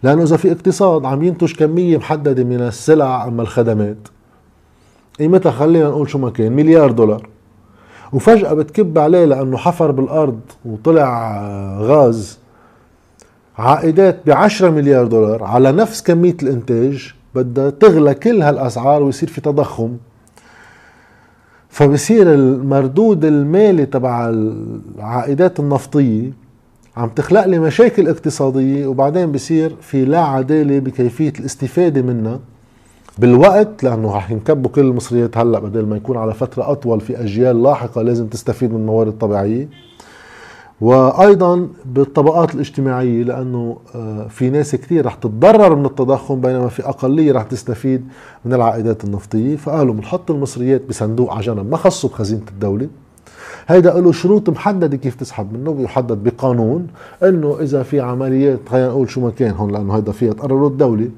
لأنه 0.03 0.23
إذا 0.23 0.37
في 0.37 0.51
اقتصاد 0.51 1.05
عم 1.05 1.23
ينتج 1.23 1.53
كمية 1.53 1.97
محددة 1.97 2.43
من 2.43 2.61
السلع 2.61 3.27
أما 3.27 3.41
الخدمات. 3.41 3.97
قيمتها 5.19 5.51
خلينا 5.51 5.87
نقول 5.89 6.09
شو 6.09 6.17
ما 6.17 6.29
كان؟ 6.29 6.51
مليار 6.51 6.91
دولار. 6.91 7.27
وفجأة 8.13 8.53
بتكب 8.53 8.97
عليه 8.97 9.25
لأنه 9.25 9.57
حفر 9.57 9.91
بالأرض 9.91 10.39
وطلع 10.65 11.37
غاز. 11.79 12.39
عائدات 13.57 14.19
ب 14.25 14.31
10 14.31 14.69
مليار 14.69 15.07
دولار 15.07 15.43
على 15.43 15.71
نفس 15.71 16.01
كمية 16.03 16.37
الإنتاج 16.43 17.13
بدها 17.35 17.69
تغلى 17.69 18.13
كل 18.13 18.41
هالأسعار 18.41 19.03
ويصير 19.03 19.29
في 19.29 19.41
تضخم. 19.41 19.97
فبصير 21.69 22.33
المردود 22.33 23.25
المالي 23.25 23.85
تبع 23.85 24.29
العائدات 24.29 25.59
النفطية 25.59 26.31
عم 26.97 27.09
تخلق 27.09 27.45
لي 27.45 27.59
مشاكل 27.59 28.07
اقتصادية 28.07 28.87
وبعدين 28.87 29.31
بصير 29.31 29.75
في 29.81 30.05
لا 30.05 30.19
عدالة 30.21 30.79
بكيفية 30.79 31.33
الاستفادة 31.39 32.01
منها. 32.01 32.39
بالوقت 33.17 33.83
لأنه 33.83 34.15
رح 34.15 34.31
ينكبوا 34.31 34.71
كل 34.71 34.81
المصريات 34.81 35.37
هلأ 35.37 35.59
بدل 35.59 35.85
ما 35.85 35.97
يكون 35.97 36.17
على 36.17 36.33
فترة 36.33 36.71
أطول 36.71 37.01
في 37.01 37.21
أجيال 37.21 37.63
لاحقة 37.63 38.01
لازم 38.01 38.27
تستفيد 38.27 38.71
من 38.73 38.79
الموارد 38.79 39.07
الطبيعية. 39.07 39.69
وأيضا 40.81 41.67
بالطبقات 41.85 42.55
الاجتماعية 42.55 43.23
لأنه 43.23 43.77
آه، 43.95 44.27
في 44.27 44.49
ناس 44.49 44.75
كثير 44.75 45.05
رح 45.05 45.15
تتضرر 45.15 45.75
من 45.75 45.85
التضخم 45.85 46.41
بينما 46.41 46.67
في 46.67 46.89
أقلية 46.89 47.31
رح 47.31 47.43
تستفيد 47.43 48.07
من 48.45 48.53
العائدات 48.53 49.03
النفطية. 49.03 49.55
فقالوا 49.55 49.93
بنحط 49.93 50.31
المصريات 50.31 50.81
بصندوق 50.89 51.33
على 51.33 51.41
جنب 51.41 51.71
ما 51.71 51.77
خصوا 51.77 52.09
بخزينة 52.09 52.43
الدولة. 52.51 52.87
هيدا 53.67 53.99
له 53.99 54.11
شروط 54.11 54.49
محددة 54.49 54.97
كيف 54.97 55.15
تسحب 55.15 55.53
منه 55.53 55.73
بيحدد 55.73 56.23
بقانون 56.23 56.87
إنه 57.23 57.57
إذا 57.61 57.83
في 57.83 57.99
عمليات 57.99 58.59
خلينا 58.69 58.87
نقول 58.87 59.09
شو 59.09 59.21
ما 59.21 59.29
كان 59.29 59.51
هون 59.51 59.71
لأنه 59.71 59.95
هيدا 59.95 60.11
فيها 60.11 60.33
تقرره 60.33 60.67
الدولة 60.67 61.09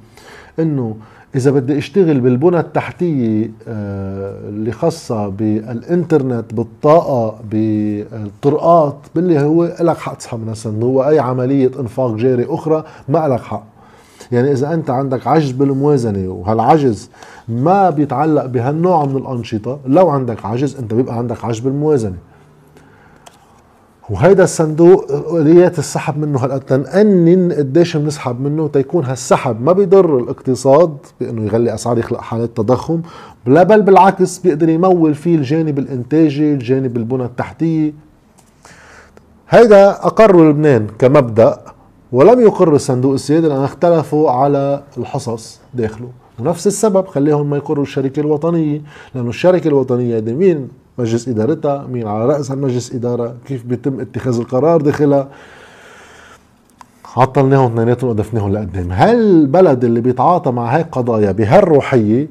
إنه 0.60 0.96
إذا 1.36 1.52
بدي 1.52 1.78
أشتغل 1.78 2.20
بالبنى 2.20 2.60
التحتية 2.60 3.52
آه، 3.68 4.50
اللي 4.50 4.72
خاصة 4.72 5.28
بالإنترنت 5.28 6.54
بالطاقة 6.54 7.36
بالطرقات 7.52 8.98
باللي 9.16 9.40
هو 9.40 9.76
لك 9.80 9.98
حق 9.98 10.14
تسحب 10.14 10.40
من 10.40 10.50
الصندوق 10.50 10.90
واي 11.08 11.20
عملية 11.20 11.72
إنفاق 11.80 12.16
جاري 12.16 12.46
أخرى 12.50 12.84
ما 13.10 13.28
لك 13.28 13.42
حق. 13.42 13.64
يعني 14.32 14.52
إذا 14.52 14.74
أنت 14.74 14.90
عندك 14.90 15.28
عجز 15.28 15.52
بالموازنة 15.52 16.30
وهالعجز 16.30 17.10
ما 17.48 17.90
بيتعلق 17.90 18.46
بهالنوع 18.46 19.06
من 19.06 19.18
الأنشطة 19.18 19.80
لو 19.86 20.10
عندك 20.10 20.46
عجز 20.46 20.78
أنت 20.78 20.94
بيبقى 20.94 21.18
عندك 21.18 21.46
عجز 21.46 21.60
بالموازنة. 21.60 22.16
وهيدا 24.10 24.44
الصندوق 24.44 25.12
اليات 25.36 25.80
السحب 25.80 26.18
منه 26.18 26.46
هلا 26.46 26.58
تنقنن 26.58 27.52
قديش 27.52 27.98
بنسحب 27.98 28.42
منه 28.42 28.68
تيكون 28.68 29.06
هالسحب 29.06 29.62
ما 29.62 29.72
بيضر 29.72 30.18
الاقتصاد 30.18 30.98
بأنه 31.20 31.46
يغلي 31.46 31.74
أسعار 31.74 31.98
يخلق 31.98 32.22
حالات 32.22 32.58
تضخم 32.58 33.02
لا 33.46 33.64
بل 33.64 33.82
بالعكس 33.82 34.38
بيقدر 34.40 34.70
يمول 34.70 35.16
فيه 35.16 35.36
الجانب 35.36 35.80
الإنتاجي 35.80 36.54
الجانب 36.54 36.98
البنى 36.98 37.26
التحتيه 37.26 37.94
هيدا 39.50 39.90
اقره 39.90 40.50
لبنان 40.50 40.88
كمبدأ 41.00 41.60
ولم 42.12 42.40
يقر 42.40 42.76
الصندوق 42.76 43.14
السيادي 43.14 43.48
لأن 43.48 43.64
اختلفوا 43.64 44.32
على 44.32 44.84
الحصص 44.98 45.60
داخله. 45.74 46.08
ونفس 46.40 46.68
السبب 46.68 47.08
خليهم 47.08 47.50
ما 47.50 47.58
يقروا 47.58 47.84
الشركة 47.84 48.20
الوطنية 48.20 48.82
لأنه 49.16 49.30
الشركة 49.30 49.68
الوطنية 49.68 50.20
دي 50.20 50.34
مين 50.34 50.68
مجلس 50.98 51.28
إدارتها 51.28 51.88
مين 51.88 52.08
على 52.08 52.26
رأس 52.26 52.52
هالمجلس 52.52 52.96
إدارة 52.96 53.36
كيف 53.46 53.66
بيتم 53.66 54.00
اتخاذ 54.00 54.40
القرار 54.40 54.82
داخلها. 54.82 55.30
عطلناهم 57.18 57.72
اثنيناتهم 57.72 58.10
ودفناهم 58.10 58.54
لقدام 58.54 58.92
هالبلد 58.92 59.84
اللي 59.84 60.02
بيتعاطى 60.02 60.52
مع 60.52 60.66
هيك 60.68 60.88
قضايا 60.92 61.32
بهالروحية 61.32 62.28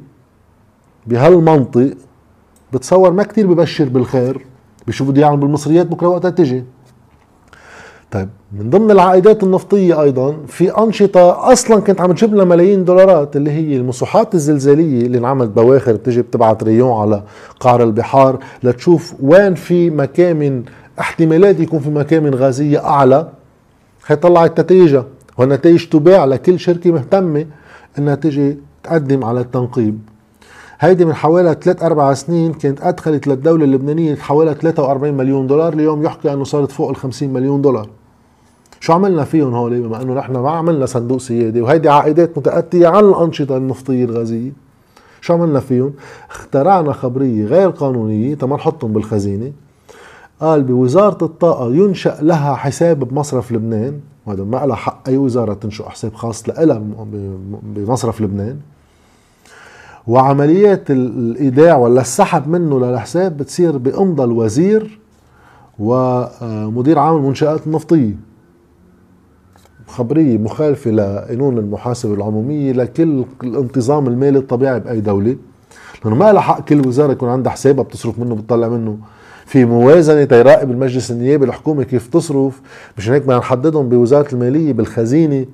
بهالمنطق 1.07 1.94
بتصور 2.72 3.12
ما 3.12 3.22
كتير 3.22 3.46
ببشر 3.46 3.88
بالخير 3.88 4.46
بشوف 4.87 5.09
بده 5.09 5.22
يعمل 5.22 5.37
بالمصريات 5.37 5.87
بكرة 5.87 6.09
وقتها 6.09 6.31
تجي؟ 6.31 6.64
طيب 8.10 8.28
من 8.52 8.70
ضمن 8.70 8.90
العائدات 8.90 9.42
النفطية 9.42 10.02
أيضا 10.02 10.36
في 10.46 10.78
أنشطة 10.78 11.52
أصلا 11.52 11.80
كانت 11.80 12.00
عم 12.00 12.12
تجيب 12.12 12.34
لنا 12.34 12.44
ملايين 12.44 12.84
دولارات 12.84 13.36
اللي 13.36 13.50
هي 13.50 13.76
المسوحات 13.76 14.34
الزلزالية 14.34 15.06
اللي 15.06 15.18
انعملت 15.18 15.50
بواخر 15.50 15.92
بتجي 15.92 16.22
بتبعت 16.22 16.64
ريون 16.64 17.00
على 17.00 17.22
قعر 17.60 17.82
البحار 17.82 18.38
لتشوف 18.62 19.14
وين 19.22 19.54
في 19.54 19.90
مكامن 19.90 20.62
احتمالات 21.00 21.60
يكون 21.60 21.80
في 21.80 21.90
مكامن 21.90 22.34
غازية 22.34 22.84
أعلى. 22.84 23.28
هي 24.06 24.16
طلعت 24.16 24.60
نتائجها 24.60 25.04
والنتائج 25.38 25.88
تباع 25.88 26.24
لكل 26.24 26.60
شركة 26.60 26.92
مهتمة 26.92 27.46
إنها 27.98 28.14
تجي 28.14 28.58
تقدم 28.82 29.24
على 29.24 29.40
التنقيب. 29.40 29.98
هيدي 30.80 31.04
من 31.04 31.14
حوالي 31.14 31.56
3 31.62 31.86
4 31.86 32.14
سنين 32.14 32.52
كانت 32.52 32.80
أدخلت 32.80 33.26
للدولة 33.26 33.64
اللبنانية 33.64 34.14
حوالي 34.14 34.54
43 34.54 35.14
مليون 35.14 35.46
دولار 35.46 35.72
اليوم 35.72 36.02
يحكى 36.02 36.32
أنه 36.32 36.44
صارت 36.44 36.72
فوق 36.72 36.90
ال 36.90 36.96
50 36.96 37.32
مليون 37.32 37.62
دولار. 37.62 37.88
شو 38.80 38.92
عملنا 38.92 39.24
فيهم 39.24 39.54
هول؟ 39.54 39.80
بما 39.80 40.02
أنه 40.02 40.14
نحن 40.14 40.32
ما 40.32 40.50
عملنا 40.50 40.86
صندوق 40.86 41.18
سيادي 41.18 41.60
وهيدي 41.60 41.88
عائدات 41.88 42.38
متأتية 42.38 42.88
عن 42.88 43.04
الأنشطة 43.04 43.56
النفطية 43.56 44.04
الغازية. 44.04 44.52
شو 45.20 45.34
عملنا 45.34 45.60
فيهم؟ 45.60 45.92
اخترعنا 46.30 46.92
خبرية 46.92 47.44
غير 47.44 47.70
قانونية 47.70 48.34
تما 48.34 48.56
نحطهم 48.56 48.92
بالخزينة. 48.92 49.52
قال 50.40 50.62
بوزارة 50.62 51.24
الطاقة 51.24 51.74
ينشأ 51.74 52.18
لها 52.20 52.54
حساب 52.54 52.98
بمصرف 52.98 53.52
لبنان. 53.52 54.00
وهذا 54.26 54.44
ما 54.44 54.66
لها 54.66 54.76
حق 54.76 55.08
أي 55.08 55.16
وزارة 55.16 55.54
تنشئ 55.54 55.88
حساب 55.88 56.14
خاص 56.14 56.48
لها 56.48 56.82
بمصرف 57.62 58.20
لبنان. 58.20 58.56
وعمليات 60.06 60.90
الإيداع 60.90 61.76
ولا 61.76 62.00
السحب 62.00 62.48
منه 62.48 62.80
للحساب 62.80 63.36
بتصير 63.36 63.78
بأمضى 63.78 64.24
الوزير 64.24 65.00
ومدير 65.78 66.98
عام 66.98 67.16
المنشآت 67.16 67.66
النفطية. 67.66 68.14
خبرية 69.86 70.38
مخالفة 70.38 70.90
لقانون 70.90 71.58
المحاسبة 71.58 72.14
العمومية 72.14 72.72
لكل 72.72 73.24
الانتظام 73.42 74.06
المالي 74.06 74.38
الطبيعي 74.38 74.80
بأي 74.80 75.00
دولة. 75.00 75.36
لأنه 76.04 76.16
ما 76.16 76.32
لها 76.32 76.40
حق 76.40 76.60
كل 76.64 76.86
وزارة 76.86 77.12
يكون 77.12 77.28
عندها 77.28 77.52
حسابها 77.52 77.84
بتصرف 77.84 78.18
منه 78.18 78.34
بتطلع 78.34 78.68
منه. 78.68 78.98
في 79.46 79.64
موازنة 79.64 80.24
تيراقب 80.24 80.70
المجلس 80.70 81.10
النيابي 81.10 81.44
الحكومة 81.44 81.82
كيف 81.82 82.06
تصرف 82.06 82.60
مشان 82.98 83.14
هيك 83.14 83.22
بدنا 83.22 83.38
نحددهم 83.38 83.88
بوزارة 83.88 84.32
المالية 84.32 84.72
بالخزينة 84.72 85.46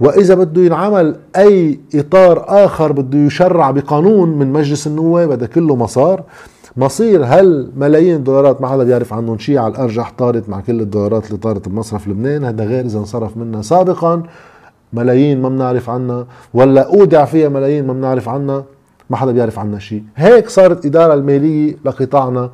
وإذا 0.00 0.34
بده 0.34 0.62
ينعمل 0.62 1.16
أي 1.36 1.80
إطار 1.94 2.44
آخر 2.48 2.92
بده 2.92 3.18
يشرع 3.18 3.70
بقانون 3.70 4.28
من 4.38 4.52
مجلس 4.52 4.86
النواب 4.86 5.30
هذا 5.30 5.46
كله 5.46 5.76
مسار. 5.76 6.22
مصير 6.76 7.24
هل 7.24 7.70
ملايين 7.76 8.16
الدولارات 8.16 8.60
ما 8.60 8.68
حدا 8.68 8.84
بيعرف 8.84 9.12
عنهم 9.12 9.38
شيء 9.38 9.58
على 9.58 9.72
الأرجح 9.72 10.12
طارت 10.18 10.48
مع 10.48 10.60
كل 10.60 10.80
الدولارات 10.80 11.26
اللي 11.26 11.38
طارت 11.38 11.68
بمصرف 11.68 12.08
لبنان 12.08 12.44
هذا 12.44 12.64
غير 12.64 12.84
إذا 12.84 12.98
انصرف 12.98 13.36
منها. 13.36 13.62
سابقا 13.62 14.22
ملايين 14.92 15.42
ما 15.42 15.48
بنعرف 15.48 15.90
عنها 15.90 16.26
ولا 16.54 16.82
أودع 16.82 17.24
فيها 17.24 17.48
ملايين 17.48 17.86
ما 17.86 17.92
بنعرف 17.92 18.28
عنها 18.28 18.64
ما 19.10 19.16
حدا 19.16 19.32
بيعرف 19.32 19.58
عنها 19.58 19.78
شيء 19.78 20.02
هيك 20.16 20.48
صارت 20.48 20.84
الاداره 20.84 21.14
المالية 21.14 21.76
لقطاعنا 21.84 22.50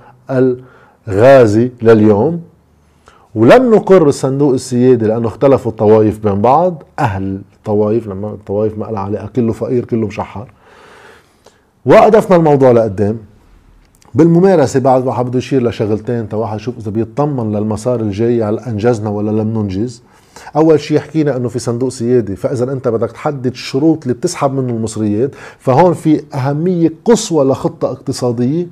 الغازي 1.08 1.70
لليوم. 1.82 2.40
ولم 3.36 3.74
نقر 3.74 4.08
الصندوق 4.08 4.52
السيادي 4.52 5.06
لأنه 5.06 5.28
اختلفوا 5.28 5.70
الطوائف 5.70 6.18
بين 6.18 6.40
بعض. 6.40 6.82
أهل 6.98 7.40
الطوائف 7.56 8.06
لما 8.06 8.28
الطوائف 8.28 8.78
ما 8.78 8.84
لها 8.84 9.00
علاقة 9.00 9.26
كله 9.26 9.52
فقير 9.52 9.84
كله 9.84 10.06
مشحر. 10.06 10.48
وقدفنا 11.86 12.36
الموضوع 12.36 12.70
لقدام. 12.70 13.18
بالممارسة 14.14 14.80
بعد 14.80 15.06
واحد 15.06 15.24
بده 15.24 15.38
يشير 15.38 15.62
لشغلتين 15.62 16.28
تا 16.28 16.36
واحد 16.36 16.56
يشوف 16.56 16.78
إذا 16.78 16.90
بيطمن 16.90 17.52
للمسار 17.52 18.00
الجاي 18.00 18.42
على 18.42 18.60
أنجزنا 18.66 19.10
ولا 19.10 19.30
لم 19.30 19.58
ننجز. 19.58 20.02
أول 20.56 20.80
شيء 20.80 20.98
حكينا 20.98 21.36
إنه 21.36 21.48
في 21.48 21.58
صندوق 21.58 21.88
سيادي 21.88 22.36
فإذا 22.36 22.72
أنت 22.72 22.88
بدك 22.88 23.12
تحدد 23.12 23.46
الشروط 23.46 24.02
اللي 24.02 24.14
بتسحب 24.14 24.52
منه 24.52 24.72
المصريات 24.72 25.30
فهون 25.58 25.94
في 25.94 26.22
أهمية 26.34 26.92
قصوى 27.04 27.44
لخطة 27.44 27.90
اقتصادية. 27.90 28.66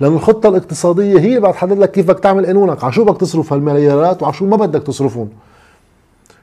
لأن 0.00 0.12
الخطة 0.14 0.48
الاقتصادية 0.48 1.18
هي 1.18 1.36
اللي 1.36 1.48
بتحدد 1.48 1.78
لك 1.78 1.90
كيف 1.90 2.06
بدك 2.08 2.18
تعمل 2.18 2.46
قانونك 2.46 2.84
على 2.84 2.92
شو 2.92 3.04
بدك 3.04 3.20
تصرف 3.20 3.52
هالمليارات 3.52 4.22
وعلى 4.22 4.34
شو 4.34 4.46
ما 4.46 4.56
بدك 4.56 4.82
تصرفهم. 4.82 5.28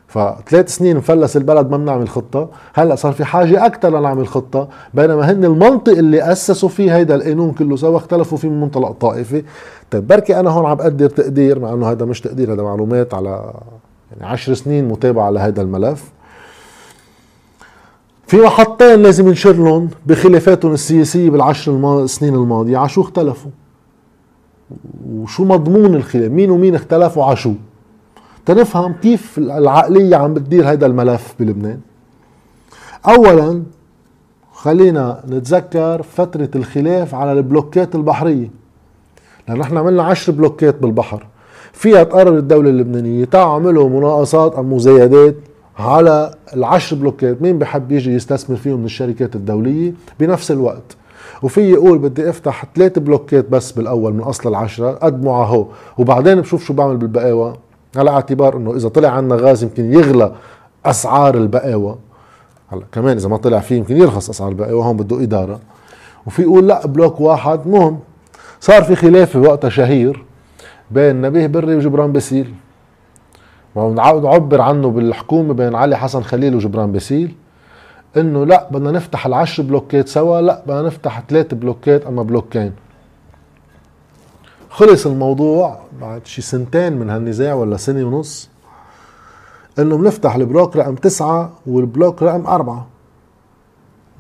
فثلاث 0.08 0.76
سنين 0.76 0.98
مفلس 0.98 1.38
البلد 1.38 1.70
ما 1.70 1.78
بنعمل 1.78 2.10
خطة 2.10 2.50
هلأ 2.74 2.96
صار 2.96 3.12
في 3.12 3.26
حاجة 3.26 3.66
أكثر 3.66 4.00
لنعمل 4.00 4.28
خطة 4.28 4.68
بينما 4.94 5.32
هن 5.32 5.46
المنطق 5.46 5.92
اللي 5.92 6.32
أسسوا 6.32 6.70
فيه 6.70 6.96
هيدا 6.96 7.16
القانون 7.16 7.52
كله 7.52 7.76
سوا 7.76 7.98
اختلفوا 7.98 8.38
فيه 8.38 8.50
من 8.50 8.62
منطلق 8.62 8.92
طائفي. 8.92 9.44
طيب 9.92 10.08
بركي 10.08 10.39
أنا 10.39 10.50
هون 10.50 10.66
عم 10.66 10.76
بقدر 10.76 11.10
تقدير 11.10 11.60
مع 11.60 11.74
إنه 11.74 11.92
هذا 11.92 12.06
مش 12.06 12.22
تقدير 12.22 12.54
هذا 12.54 12.63
معلومات 12.63 13.13
على 13.13 13.54
يعني 14.12 14.32
عشر 14.32 14.54
سنين 14.54 14.88
متابعة 14.88 15.30
لهذا 15.30 15.62
الملف. 15.62 16.12
في 18.27 18.38
محطين 18.38 19.01
لازم 19.01 19.29
نشر 19.29 19.53
لهم 19.53 19.89
بخلافاتهم 20.05 20.73
السياسية 20.73 21.29
بالعشر 21.29 22.03
السنين 22.03 22.36
الماضية. 22.36 22.77
على 22.77 22.89
شو 22.89 23.01
اختلفوا. 23.01 23.51
وشو 25.09 25.45
مضمون 25.45 25.95
الخلاف؟ 25.95 26.31
مين 26.31 26.51
ومين 26.51 26.75
اختلفوا؟ 26.75 27.25
على 27.25 27.36
شو 27.36 27.53
تنفهم 28.45 28.93
كيف 28.93 29.38
العقلية 29.38 30.15
عم 30.15 30.33
بتدير 30.33 30.71
هذا 30.71 30.86
الملف 30.86 31.36
بلبنان. 31.39 31.79
أولا 33.07 33.63
خلينا 34.53 35.23
نتذكر 35.29 36.01
فترة 36.01 36.49
الخلاف 36.55 37.15
على 37.15 37.31
البلوكات 37.31 37.95
البحرية. 37.95 38.51
لأن 39.47 39.62
إحنا 39.62 39.79
عملنا 39.79 40.03
عشر 40.03 40.31
بلوكات 40.31 40.79
بالبحر. 40.79 41.27
فيها 41.73 42.03
تقرر 42.03 42.38
الدولة 42.38 42.69
اللبنانية 42.69 43.25
تعملوا 43.25 43.89
مناقصات 43.89 44.55
أو 44.55 44.63
مزايدات. 44.63 45.36
على 45.79 46.33
العشر 46.53 46.95
بلوكات 46.95 47.41
مين 47.41 47.59
بحب 47.59 47.91
يجي 47.91 48.13
يستثمر 48.13 48.55
فيهم 48.55 48.79
من 48.79 48.86
الشركات 48.86 49.36
الدولية؟ 49.36 49.93
بنفس 50.19 50.51
الوقت. 50.51 50.97
وفي 51.43 51.62
يقول 51.71 51.97
بدي 51.97 52.29
افتح 52.29 52.65
ثلاث 52.75 52.99
بلوكات 52.99 53.49
بس 53.49 53.71
بالأول 53.71 54.13
من 54.13 54.21
أصل 54.21 54.49
العشرة 54.49 54.91
قدموا 54.91 55.45
هو. 55.45 55.65
وبعدين 55.97 56.41
بشوف 56.41 56.65
شو 56.65 56.73
بعمل 56.73 56.97
بالبقاوى 56.97 57.55
على 57.95 58.09
اعتبار 58.09 58.57
إنه 58.57 58.75
إذا 58.75 58.89
طلع 58.89 59.09
عنا 59.09 59.36
غاز 59.36 59.63
يمكن 59.63 59.93
يغلى 59.93 60.31
أسعار 60.86 61.36
البقاوى 61.36 61.97
هلأ 62.69 62.83
كمان 62.91 63.17
إذا 63.17 63.29
ما 63.29 63.38
طلع 63.38 63.59
فيه 63.59 63.75
يمكن 63.75 63.97
يرخص 63.97 64.29
أسعار 64.29 64.49
البقاوى 64.49 64.83
هون 64.83 64.97
بده 64.97 65.23
إدارة. 65.23 65.59
وفي 66.25 66.41
يقول 66.41 66.67
لأ 66.67 66.88
بلوك 66.88 67.21
واحد 67.21 67.67
منهم. 67.67 67.99
صار 68.59 68.83
في 68.83 68.95
خلاف 68.95 69.36
وقتها 69.36 69.69
شهير 69.69 70.23
بين 70.91 71.21
نبيه 71.21 71.47
بري 71.47 71.75
وجبران 71.75 72.12
باسيل 72.12 72.53
عبر 73.75 74.62
عنه 74.62 74.89
بالحكومة 74.89 75.53
بين 75.53 75.75
علي 75.75 75.97
حسن 75.97 76.21
خليل 76.21 76.55
وجبران 76.55 76.91
باسيل 76.91 77.36
إنه 78.17 78.45
لا 78.45 78.67
بدنا 78.71 78.91
نفتح 78.91 79.25
العشر 79.25 79.63
بلوكات 79.63 80.07
سوا 80.07 80.41
لا 80.41 80.63
بدنا 80.67 80.81
نفتح 80.81 81.23
ثلاث 81.29 81.53
بلوكات 81.53 82.05
أما 82.05 82.23
بلوكين. 82.23 82.71
خلص 84.69 85.07
الموضوع 85.07 85.79
بعد 86.01 86.27
شي 86.27 86.41
سنتين 86.41 86.93
من 86.93 87.09
هالنزاع 87.09 87.53
ولا 87.53 87.77
سنة 87.77 88.03
ونص 88.03 88.49
إنه 89.79 89.97
بنفتح 89.97 90.36
البلوك 90.36 90.77
رقم 90.77 90.95
تسعة 90.95 91.51
والبلوك 91.67 92.23
رقم 92.23 92.47
أربعة. 92.47 92.88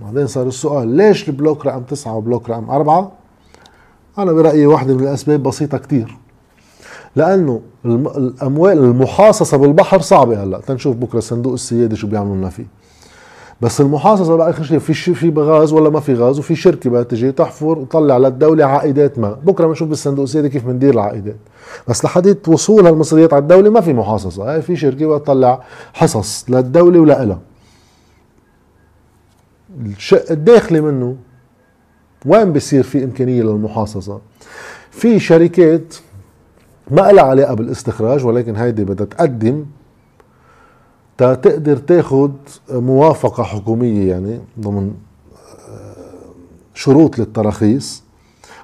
بعدين 0.01 0.27
صار 0.27 0.47
السؤال 0.47 0.87
ليش 0.87 1.29
البلوك 1.29 1.65
رقم 1.65 1.81
تسعة 1.81 2.15
وبلوك 2.15 2.49
رقم 2.49 2.69
أربعة؟ 2.69 3.11
أنا 4.17 4.31
برأيي 4.31 4.65
واحدة 4.65 4.93
من 4.93 5.03
الأسباب 5.03 5.43
بسيطة 5.43 5.77
كتير. 5.77 6.17
لأنه 7.15 7.61
الأموال 7.85 8.77
المحاصصة 8.77 9.57
بالبحر 9.57 10.01
صعبة 10.01 10.43
هلأ. 10.43 10.59
تنشوف 10.59 10.95
بكرة 10.95 11.17
الصندوق 11.17 11.53
السيادي 11.53 11.95
شو 11.95 12.07
بيعملوا 12.07 12.35
لنا 12.35 12.49
فيه. 12.49 12.65
بس 13.61 13.81
المحاصصة 13.81 14.35
بقى 14.35 14.49
اخر 14.49 14.63
شيء 14.63 14.79
في 14.79 14.93
في 14.93 15.33
غاز 15.37 15.73
ولا 15.73 15.89
ما 15.89 15.99
في 15.99 16.13
غاز 16.13 16.39
وفي 16.39 16.55
شركة 16.55 16.89
بقى 16.89 17.03
تجي 17.03 17.31
تحفر 17.31 17.79
وتطلع 17.79 18.17
للدولة 18.17 18.65
عائدات 18.65 19.19
ما. 19.19 19.33
بكرة 19.43 19.67
بنشوف 19.67 19.89
بالصندوق 19.89 20.23
السيادي 20.23 20.49
كيف 20.49 20.65
بندير 20.65 20.93
العائدات. 20.93 21.37
بس 21.87 22.05
لحد 22.05 22.37
وصول 22.47 22.87
هالمصريات 22.87 23.33
على 23.33 23.41
الدولة 23.41 23.69
ما 23.69 23.81
في 23.81 23.93
محاصصة. 23.93 24.53
هاي 24.53 24.61
في 24.61 24.75
شركة 24.75 25.07
بقى 25.07 25.19
تطلع 25.19 25.63
حصص 25.93 26.45
للدولة 26.49 26.99
ولها 26.99 27.39
الشق 29.85 30.31
الداخلي 30.31 30.81
منه 30.81 31.15
وين 32.25 32.53
بصير 32.53 32.83
في 32.83 33.03
إمكانية 33.03 33.43
للمحاصصة؟ 33.43 34.21
في 34.91 35.19
شركات 35.19 35.95
ما 36.91 37.11
لها 37.11 37.23
علاقة 37.23 37.53
بالاستخراج 37.53 38.25
ولكن 38.25 38.55
هيدي 38.55 38.83
بدها 38.83 39.05
تقدم 39.05 39.65
تقدر 41.17 41.77
تاخذ 41.77 42.31
موافقة 42.71 43.43
حكومية 43.43 44.09
يعني 44.09 44.39
ضمن 44.59 44.93
آه، 45.69 45.93
شروط 46.73 47.19
للتراخيص. 47.19 48.03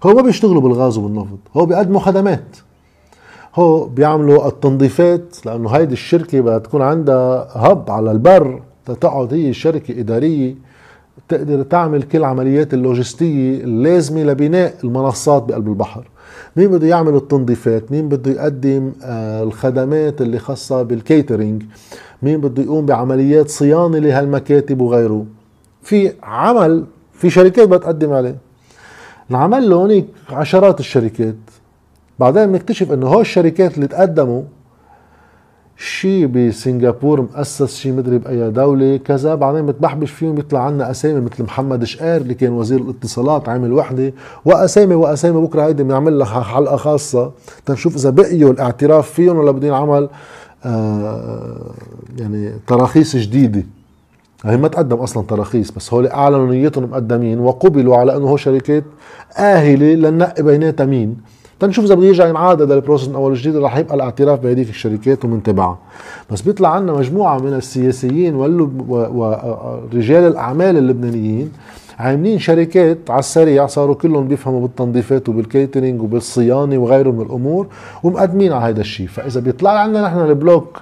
هو 0.04 0.14
ما 0.14 0.22
بيشتغلوا 0.22 0.62
بالغاز 0.62 0.98
وبالنفط 0.98 1.38
هو 1.54 1.66
بيقدموا 1.66 2.00
خدمات. 2.00 2.58
هو 3.56 3.86
بيعملوا 3.86 4.48
التنظيفات 4.48 5.46
لأنه 5.46 5.70
هيدي 5.70 5.94
الشركة 5.94 6.42
بدها 6.42 6.58
تكون 6.58 6.82
عندها 6.82 7.48
هب 7.56 7.92
على 7.92 8.12
البر 8.12 8.62
تقعد 8.86 9.34
هي 9.34 9.54
شركة 9.54 10.00
إدارية 10.00 10.56
تقدر 11.30 11.64
تعمل 11.64 12.04
كل 12.04 12.24
عمليات 12.24 12.74
اللوجستية 12.74 13.64
اللازمة 13.64 14.24
لبناء 14.24 14.76
المنصات 14.84 15.44
بقلب 15.44 15.68
البحر. 15.68 16.08
مين 16.56 16.68
بده 16.72 16.88
يعمل 16.88 17.16
التنظيفات؟ 17.16 17.92
مين 17.92 18.10
بده 18.10 18.32
يقدم 18.32 18.92
آه، 19.04 19.44
الخدمات 19.44 20.22
اللي 20.22 20.40
خاصة 20.40 20.84
بالكيترينج 20.84 21.64
مين 22.22 22.42
بده 22.42 22.64
يقوم 22.64 22.86
بعمليات 22.86 23.50
صيانة 23.50 23.98
لهالمكاتب 24.00 24.82
وغيره؟ 24.82 25.26
في 25.84 26.12
عمل 26.24 26.86
في 27.14 27.30
شركات 27.30 27.68
بتقدم 27.70 28.14
عليه. 28.14 28.36
له 29.70 29.76
هونيك 29.76 30.06
عشرات 30.30 30.80
الشركات. 30.80 31.36
بعدين 32.20 32.46
بنكتشف 32.52 32.92
إنه 32.92 33.08
هول 33.08 33.22
الشركات 33.22 33.76
اللي 33.76 33.88
تقدموا 33.88 34.44
شي 35.82 36.28
بسنغافور 36.28 37.22
مؤسس 37.22 37.76
شي 37.76 37.92
مدري 37.92 38.18
بأي 38.18 38.52
دولة 38.52 38.98
كذا 38.98 39.36
بعدين 39.36 39.66
بتبحبش 39.66 40.12
فيهم 40.12 40.38
يطلع 40.38 40.60
عنا 40.60 40.92
أسامي 40.92 41.22
مثل 41.22 41.44
محمد 41.44 41.84
شقير 41.84 42.18
اللي 42.22 42.34
كان 42.34 42.52
وزير 42.52 42.80
الاتصالات 42.82 43.50
عامل 43.50 43.74
وحدة 43.74 44.14
وأسامي 44.46 44.96
وأسامي 44.96 45.42
بكرة 45.42 45.66
هيدي 45.66 45.84
بنعمل 45.84 46.20
لها 46.20 46.42
حلقة 46.42 46.76
خاصة 46.76 47.32
تنشوف 47.66 47.96
إذا 47.96 48.10
بقيوا 48.10 48.52
الاعتراف 48.52 49.12
فيهم 49.12 49.38
ولا 49.38 49.52
بدهم 49.52 49.74
عمل 49.74 50.10
آه 50.66 51.72
يعني 52.18 52.52
تراخيص 52.68 53.16
جديدة. 53.16 53.64
هي 54.46 54.58
ما 54.58 54.68
تقدم 54.68 54.98
أصلا 54.98 55.24
تراخيص 55.28 55.72
بس 55.72 55.94
هول 55.94 56.08
أعلنوا 56.08 56.52
نيتهم 56.52 56.84
مقدمين 56.84 57.40
وقبلوا 57.40 57.98
على 57.98 58.16
إنه 58.18 58.28
هو 58.30 58.38
شركات 58.38 58.84
آه 59.38 59.60
هلأ 59.60 59.94
لننقي 59.94 60.44
بيناتها 60.44 60.86
مين؟ 60.86 61.18
تنشوف 61.60 61.86
إذا 61.86 61.96
بده 61.96 62.06
يرجع 62.06 62.28
ينعاد 62.28 62.62
هذا 62.62 62.74
ال 62.74 62.78
process 62.78 63.08
من 63.08 63.16
أول 63.16 63.32
وجديد 63.32 63.58
رح 63.58 63.78
يبقى 63.78 63.96
الاعتراف 63.96 64.40
بهذيك 64.40 64.70
الشركات 64.70 65.26
ومن 65.26 65.44
تبعها. 65.44 65.78
بس 66.32 66.42
بيطلع 66.42 66.70
عنا 66.70 66.94
مجموعة 66.94 67.38
من 67.40 67.54
السياسيين 67.54 68.36
ورجال 68.36 70.24
الأعمال 70.28 70.78
اللبنانيين 70.78 71.52
عاملين 72.00 72.40
شركات 72.40 72.98
على 73.10 73.20
السريع 73.20 73.66
صاروا 73.66 73.96
كلهم 73.96 74.28
بيفهموا 74.28 74.62
بالتنظيفات 74.62 75.30
وبال 75.30 75.49
catering 75.49 76.02
وبالصيانة 76.02 76.78
وغيره 76.78 77.12
من 77.12 77.22
الأمور 77.22 77.68
ومقدمين 78.04 78.52
على 78.54 78.74
هذا 78.74 78.82
الشيء. 78.82 79.08
فإذا 79.08 79.40
بيطلع 79.40 79.72
عنا 79.72 80.02
نحن 80.02 80.20
البلوك 80.20 80.82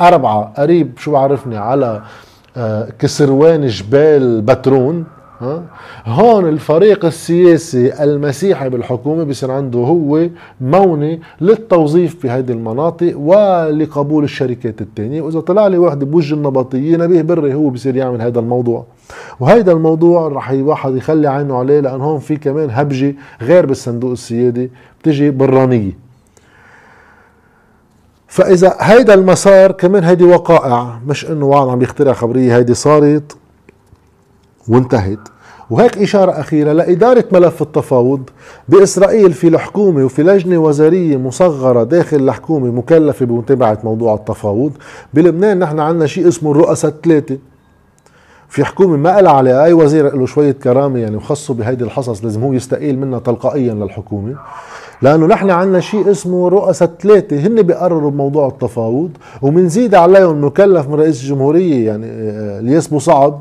أربعة 0.00 0.52
قريب 0.56 0.92
شو 0.98 1.12
بعرفني؟ 1.12 1.56
على 1.56 2.02
آه، 2.56 2.88
كسروان 2.98 3.66
جبيل 3.66 4.40
بترون 4.40 5.04
هون 6.06 6.48
الفريق 6.48 7.04
السياسي 7.04 8.04
المسيحي 8.04 8.68
بالحكومة 8.68 9.24
بصير 9.24 9.50
عنده 9.50 9.78
هو 9.78 10.28
مونة 10.60 11.18
للتوظيف 11.40 12.26
هذه 12.26 12.50
المناطق 12.52 13.18
ولقبول 13.18 14.24
الشركات 14.24 14.80
الثانية 14.80 15.22
وإذا 15.22 15.40
طلع 15.40 15.66
لي 15.66 15.78
واحد 15.78 16.04
بوجه 16.04 16.34
النبطية 16.34 16.96
نبيه 16.96 17.22
بري 17.22 17.54
هو 17.54 17.68
بصير 17.70 17.96
يعمل 17.96 18.22
هذا 18.22 18.40
الموضوع. 18.40 18.84
وهيدا 19.40 19.72
الموضوع 19.72 20.28
رح 20.28 20.50
واحد 20.52 20.96
يخلي 20.96 21.28
عينه 21.28 21.58
عليه 21.58 21.80
لأن 21.80 22.00
هون 22.00 22.18
في 22.18 22.36
كمان 22.36 22.68
هبجة 22.70 23.14
غير 23.42 23.66
بالصندوق 23.66 24.10
السيادي 24.10 24.70
بتجي 25.00 25.30
برانية 25.30 25.92
فإذا 28.26 28.76
هيدا 28.80 29.14
المسار 29.14 29.72
كمان 29.72 30.04
هيدي 30.04 30.24
وقائع 30.24 30.98
مش 31.06 31.30
إنه 31.30 31.46
واحد 31.46 31.68
عم 31.68 31.82
يخترع 31.82 32.12
خبرية 32.12 32.56
هيدي 32.56 32.74
صارت. 32.74 33.36
وانتهت. 34.68 35.18
وهيك 35.70 35.98
إشارة 35.98 36.32
أخيرة 36.40 36.72
لإدارة 36.72 37.24
ملف 37.32 37.62
التفاوض 37.62 38.20
بإسرائيل 38.68 39.32
في 39.32 39.48
الحكومة 39.48 40.04
وفي 40.04 40.22
لجنة 40.22 40.58
وزارية 40.58 41.16
مصغرة 41.16 41.84
داخل 41.84 42.16
الحكومة 42.16 42.70
مكلفة 42.70 43.26
بمتابعة 43.26 43.78
موضوع 43.84 44.14
التفاوض. 44.14 44.72
بلبنان 45.14 45.58
نحن 45.58 45.80
عندنا 45.80 46.06
شيء 46.06 46.28
اسمه 46.28 46.50
الرؤساء 46.50 46.90
الثلاثة. 46.90 47.38
في 48.48 48.64
حكومة 48.64 48.96
ما 48.96 49.14
قال 49.14 49.26
عليها 49.26 49.64
أي 49.64 49.72
وزير 49.72 50.16
له 50.16 50.26
شوية 50.26 50.52
كرامة 50.52 50.98
يعني 50.98 51.16
وخصه 51.16 51.54
بهيدي 51.54 51.84
الحصص 51.84 52.24
لازم 52.24 52.42
هو 52.42 52.52
يستقيل 52.52 52.98
منها 52.98 53.18
تلقائيا 53.18 53.74
للحكومة. 53.74 54.34
لأنه 55.02 55.26
نحن 55.26 55.50
عندنا 55.50 55.80
شيء 55.80 56.10
اسمه 56.10 56.48
رؤساء 56.48 56.90
ثلاثة 57.02 57.36
هن 57.46 57.62
بيقرروا 57.62 58.10
بموضوع 58.10 58.48
التفاوض. 58.48 59.10
ومنزيد 59.42 59.94
عليهم 59.94 60.44
مكلف 60.44 60.88
من 60.88 60.94
رئيس 60.94 61.22
الجمهورية 61.22 61.86
يعني 61.86 62.06
آه، 62.06 62.60
الياس 62.60 62.88
بو 62.88 62.98
صعب 62.98 63.40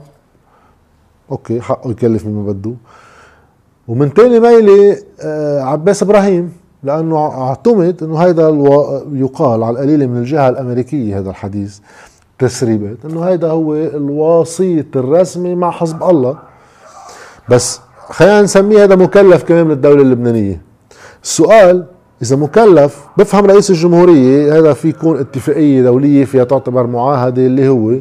أوكي 1.32 1.62
حقه 1.62 1.92
يكلف 1.92 2.26
مما 2.26 2.52
بده. 2.52 2.74
ومن 3.88 4.14
تاني 4.14 4.40
ميلة 4.40 4.98
آه، 5.22 5.62
عباس 5.62 6.04
إبراهيم 6.04 6.54
لأنه 6.84 7.18
اعتمد 7.18 8.04
إنه 8.04 8.18
هيدا 8.18 8.50
يقال 9.14 9.64
على 9.64 9.74
القليلة 9.74 10.06
من 10.06 10.18
الجهة 10.18 10.50
الأمريكية 10.50 11.20
هذا 11.20 11.30
الحديث 11.30 11.80
تسريبات 12.40 12.98
إنه 13.06 13.24
هيدا 13.24 13.48
هو 13.48 13.76
الوسيط 13.76 14.98
الرسمي 14.98 15.56
مع 15.56 15.72
حزب 15.72 16.04
الله. 16.04 16.38
بس 17.50 17.80
خلينا 18.10 18.42
نسميه 18.42 18.84
هذا 18.84 18.96
مكلف 18.96 19.44
كمان 19.44 19.66
من 19.66 19.72
الدولة 19.72 20.02
اللبنانية. 20.02 20.62
السؤال 21.24 21.86
إذا 22.22 22.36
مكلف 22.36 23.08
بفهم 23.18 23.46
رئيس 23.46 23.70
الجمهورية 23.70 24.60
هذا 24.60 24.74
في 24.74 24.90
يكون 24.90 25.20
اتفاقية 25.20 25.82
دولية 25.82 26.26
فيها 26.26 26.44
تعتبر 26.44 26.88
معاهدة 26.88 27.46
اللي 27.46 27.68
هو 27.70 27.94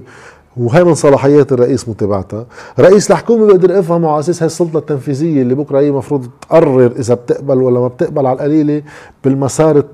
وهي 0.60 0.84
من 0.84 0.94
صلاحيات 0.94 1.52
الرئيس 1.52 1.88
متابعتها. 1.88 2.46
رئيس 2.78 3.10
الحكومة 3.10 3.46
بقدر 3.46 3.78
افهمه 3.78 4.10
على 4.10 4.20
أساس 4.20 4.42
هي 4.42 4.46
السلطه 4.46 4.78
التنفيذية 4.78 5.42
اللي 5.42 5.54
بكرة 5.54 5.78
هي 5.80 5.88
المفروض 5.88 6.26
تقرر 6.40 6.92
إذا 6.98 7.14
بتقبل 7.14 7.58
ولا 7.58 7.80
ما 7.80 7.88
بتقبل 7.88 8.26
على 8.26 8.36
القليلة 8.36 8.82
بالمسار 9.24 9.84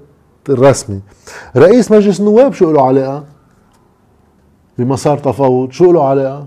الرسمي. 0.49 1.01
رئيس 1.57 1.93
مجلس 1.93 2.21
النواب 2.21 2.53
شو 2.53 2.73
له 2.73 2.83
علاقة؟ 2.83 3.25
بمسار 4.79 5.19
تفاوض. 5.19 5.71
شو 5.71 5.93
له 5.93 6.05
علاقة؟ 6.05 6.47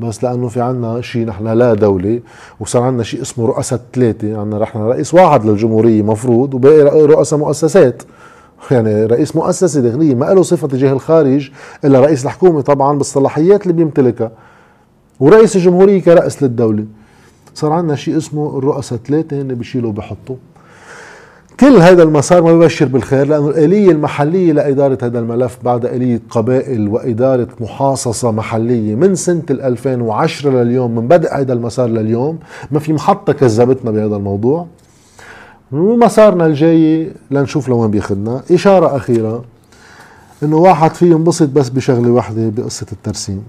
بس 0.00 0.24
لأنه 0.24 0.48
في 0.48 0.60
عنا 0.60 1.00
شيء 1.00 1.26
نحن 1.26 1.48
لا 1.48 1.74
دولة 1.74 2.20
وصار 2.60 2.82
عنا 2.82 3.02
شيء 3.02 3.22
اسمه 3.22 3.46
رؤساء 3.46 3.80
ثلاثة. 3.94 4.40
عنا 4.40 4.58
نحن 4.58 4.78
رئيس 4.78 5.14
واحد 5.14 5.46
للجمهورية 5.46 6.02
مفروض 6.02 6.54
وباقي 6.54 7.06
رؤساء 7.06 7.38
مؤسسات. 7.38 8.02
يعني 8.70 9.06
رئيس 9.06 9.36
مؤسسة 9.36 9.80
داخلية 9.80 10.14
ما 10.14 10.24
له 10.24 10.42
صفة 10.42 10.68
تجاه 10.68 10.92
الخارج 10.92 11.50
إلا 11.84 12.00
رئيس 12.00 12.24
الحكومة 12.24 12.60
طبعا 12.60 12.98
بالصلاحيات 12.98 13.62
اللي 13.62 13.72
بيمتلكها 13.72 14.30
ورئيس 15.20 15.56
الجمهورية 15.56 16.02
كرئيس 16.02 16.42
للدولة. 16.42 16.84
صار 17.54 17.72
عندنا 17.72 17.96
شيء 17.96 18.16
اسمه 18.16 18.58
الرؤساء 18.58 18.98
ثلاثة 18.98 19.42
هن 19.42 19.54
بيشيلوا 19.54 19.90
وبيحطوا. 19.90 20.36
كل 21.60 21.76
هذا 21.76 22.02
المسار 22.02 22.42
ما 22.42 22.52
ببشر 22.52 22.86
بالخير 22.86 23.26
لأنه 23.26 23.48
الآلية 23.48 23.90
المحلية 23.90 24.52
لإدارة 24.52 24.98
هذا 25.02 25.18
الملف 25.18 25.58
بعد 25.64 25.86
آلية 25.86 26.20
قبائل 26.30 26.88
وإدارة 26.88 27.48
محاصصة 27.60 28.30
محلية 28.30 28.94
من 28.94 29.14
سنة 29.14 29.42
2010 29.50 30.50
لليوم 30.50 30.94
من 30.94 31.08
بدء 31.08 31.34
هذا 31.34 31.52
المسار 31.52 31.88
لليوم 31.88 32.38
ما 32.70 32.78
في 32.78 32.92
محطة 32.92 33.32
كذبتنا 33.32 33.90
بهذا 33.90 34.16
الموضوع. 34.16 34.66
ومسارنا 35.72 36.46
الجاي 36.46 37.12
لنشوف 37.30 37.68
لوين 37.68 37.90
بياخذنا 37.90 38.42
إشارة 38.50 38.96
أخيرة 38.96 39.44
إنه 40.42 40.56
واحد 40.56 40.94
فيه 40.94 41.10
ينبسط 41.10 41.48
بس 41.48 41.68
بشغلة 41.68 42.10
واحدة 42.10 42.48
بقصة 42.48 42.86
الترسيم. 42.92 43.44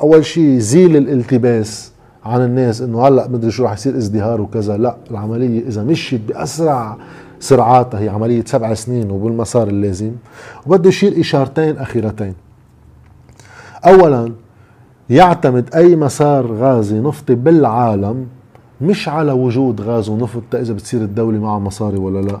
أول 0.00 0.24
شيء 0.24 0.58
زيل 0.58 0.96
الالتباس 0.96 1.92
عن 2.24 2.44
الناس 2.44 2.80
إنه 2.80 3.06
هلأ 3.06 3.28
مدري 3.28 3.50
شو 3.50 3.64
رح 3.64 3.72
يصير 3.72 3.96
ازدهار 3.96 4.40
وكذا. 4.40 4.76
لا 4.76 4.96
العملية 5.10 5.68
إذا 5.68 5.82
مشيت 5.82 6.20
بأسرع 6.28 6.96
سرعاتها 7.40 8.00
هي 8.00 8.08
عملية 8.08 8.44
سبع 8.46 8.74
سنين 8.74 9.10
وبالمسار 9.10 9.68
اللازم. 9.68 10.12
وبده 10.66 10.88
يشير 10.88 11.20
إشارتين 11.20 11.78
أخيرتين. 11.78 12.34
اولا 13.86 14.32
يعتمد 15.10 15.74
أي 15.74 15.96
مسار 15.96 16.52
غازي 16.52 17.00
نفطي 17.00 17.34
بالعالم 17.34 18.26
مش 18.82 19.08
على 19.08 19.32
وجود 19.32 19.80
غاز 19.80 20.08
ونفط 20.08 20.54
إذا 20.54 20.74
بتصير 20.74 21.00
الدولة 21.00 21.38
معها 21.38 21.58
مصاري 21.58 21.98
ولا 21.98 22.18
لا. 22.28 22.40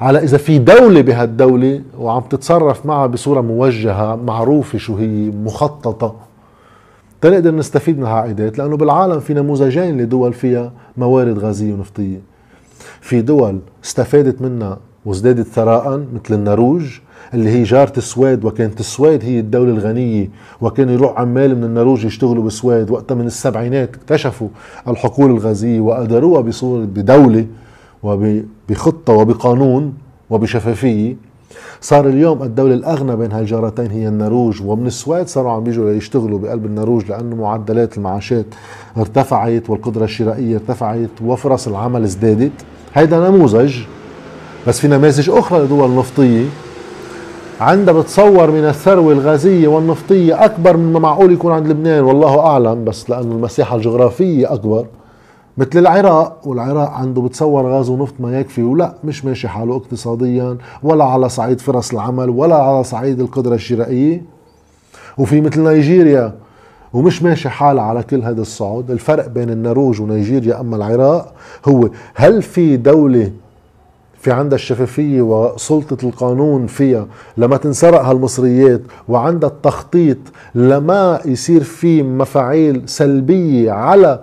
على 0.00 0.18
إذا 0.18 0.38
في 0.38 0.58
دولة 0.58 1.00
بهالدولة 1.00 1.82
وعم 1.98 2.20
تتصرف 2.22 2.86
معها 2.86 3.06
بصورة 3.06 3.40
موجهة 3.40 4.16
معروفة 4.16 4.78
شو 4.78 4.96
هي 4.96 5.30
مخططة 5.44 6.14
تنقدر 7.20 7.54
نستفيد 7.54 7.96
من 7.98 8.02
العائدات 8.02 8.58
لأنه 8.58 8.76
بالعالم 8.76 9.20
في 9.20 9.34
نموذجين 9.34 9.98
لدول 9.98 10.32
فيها 10.32 10.72
موارد 10.96 11.38
غازية 11.38 11.74
ونفطية. 11.74 12.20
في 13.00 13.20
دول 13.20 13.58
استفادت 13.84 14.42
منها 14.42 14.78
وازدادت 15.04 15.46
ثراء 15.46 15.98
مثل 16.14 16.34
النرويج 16.34 16.84
اللي 17.34 17.50
هي 17.50 17.62
جارة 17.62 17.92
السويد 17.96 18.44
وكانت 18.44 18.80
السويد 18.80 19.24
هي 19.24 19.40
الدولة 19.40 19.70
الغنية 19.70 20.30
وكانوا 20.60 20.92
يروح 20.92 21.20
عمال 21.20 21.56
من 21.56 21.64
النرويج 21.64 22.04
يشتغلوا 22.04 22.44
بالسويد. 22.44 22.90
وقتها 22.90 23.14
من 23.14 23.26
السبعينات 23.26 23.96
اكتشفوا 23.96 24.48
الحقول 24.88 25.30
الغازية 25.30 25.80
وأداروها 25.80 26.40
بصورة 26.40 26.84
بدولة 26.84 27.46
وبخطة 28.02 29.12
وبقانون 29.12 29.94
وبشفافية. 30.30 31.16
صار 31.80 32.08
اليوم 32.08 32.42
الدولة 32.42 32.74
الأغنى 32.74 33.16
بين 33.16 33.32
هالجارتين 33.32 33.90
هي 33.90 34.08
النرويج 34.08 34.62
ومن 34.64 34.86
السويد 34.86 35.26
صاروا 35.26 35.52
عم 35.52 35.64
بيجوا 35.64 35.92
ليشتغلوا 35.92 36.38
بقلب 36.38 36.66
النرويج 36.66 37.08
لأنه 37.08 37.36
معدلات 37.36 37.96
المعاشات 37.98 38.46
ارتفعت 38.96 39.70
والقدرة 39.70 40.04
الشرائية 40.04 40.56
ارتفعت 40.56 41.10
وفرص 41.24 41.68
العمل 41.68 42.02
ازدادت. 42.02 42.52
هيدا 42.94 43.30
نموذج 43.30 43.78
بس 44.66 44.80
في 44.80 44.88
نماذج 44.88 45.30
أخرى 45.30 45.58
لدول 45.64 45.96
نفطية 45.96 46.44
عندها 47.60 47.94
بتصور 47.94 48.50
من 48.50 48.64
الثروة 48.64 49.12
الغازية 49.12 49.68
والنفطية 49.68 50.44
أكبر 50.44 50.76
مما 50.76 50.98
معقول 50.98 51.32
يكون 51.32 51.52
عند 51.52 51.66
لبنان 51.66 52.04
والله 52.04 52.40
أعلم 52.40 52.84
بس 52.84 53.10
لأنه 53.10 53.32
المساحة 53.32 53.76
الجغرافية 53.76 54.52
أكبر. 54.54 54.86
مثل 55.58 55.78
العراق 55.78 56.40
والعراق 56.44 56.90
عنده 56.90 57.22
بتصور 57.22 57.66
غاز 57.66 57.88
ونفط 57.88 58.14
ما 58.20 58.40
يكفي 58.40 58.62
ولا 58.62 58.94
مش 59.04 59.24
ماشي 59.24 59.48
حاله 59.48 59.76
اقتصاديا 59.76 60.56
ولا 60.82 61.04
على 61.04 61.28
صعيد 61.28 61.60
فرص 61.60 61.92
العمل 61.92 62.30
ولا 62.30 62.56
على 62.56 62.84
صعيد 62.84 63.20
القدرة 63.20 63.54
الشرائية. 63.54 64.22
وفي 65.18 65.40
مثل 65.40 65.60
نيجيريا 65.60 66.34
ومش 66.92 67.22
ماشي 67.22 67.48
حالها 67.48 67.82
على 67.84 68.02
كل 68.02 68.22
هذا 68.22 68.40
الصعود. 68.40 68.90
الفرق 68.90 69.26
بين 69.26 69.50
النرويج 69.50 70.00
ونيجيريا 70.00 70.60
أما 70.60 70.76
العراق 70.76 71.34
هو 71.68 71.88
هل 72.14 72.42
في 72.42 72.76
دولة 72.76 73.30
في 74.20 74.32
عندها 74.32 74.56
الشفافية 74.56 75.22
وسلطة 75.22 76.06
القانون 76.08 76.66
فيها 76.66 77.06
لما 77.36 77.56
تنسرق 77.56 78.00
هالمصريات 78.04 78.80
وعندها 79.08 79.48
التخطيط 79.48 80.18
لما 80.54 81.20
يصير 81.24 81.62
في 81.62 82.02
مفاعيل 82.02 82.88
سلبية 82.88 83.72
على 83.72 84.20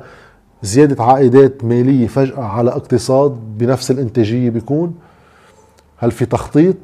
زيادة 0.64 1.04
عائدات 1.04 1.64
مالية 1.66 2.08
فجأة 2.08 2.44
على 2.44 2.72
اقتصاد 2.72 3.32
بنفس 3.58 3.92
الإنتاجية 3.92 4.50
بيكون. 4.50 4.96
هل 5.98 6.12
في 6.12 6.26
تخطيط؟ 6.26 6.76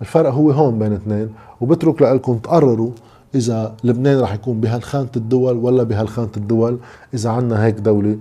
الفرق 0.00 0.30
هو 0.30 0.50
هون 0.50 0.78
بين 0.78 0.92
اثنين 0.92 1.28
وبترك 1.60 2.02
لكم 2.02 2.38
تقرروا 2.38 2.90
إذا 3.34 3.74
لبنان 3.84 4.20
رح 4.20 4.34
يكون 4.34 4.60
بهالخانة 4.60 5.08
الدول 5.16 5.56
ولا 5.56 5.82
بهالخانة 5.82 6.28
الدول 6.36 6.78
إذا 7.14 7.30
عنا 7.30 7.64
هيك 7.64 7.74
دولة. 7.74 8.16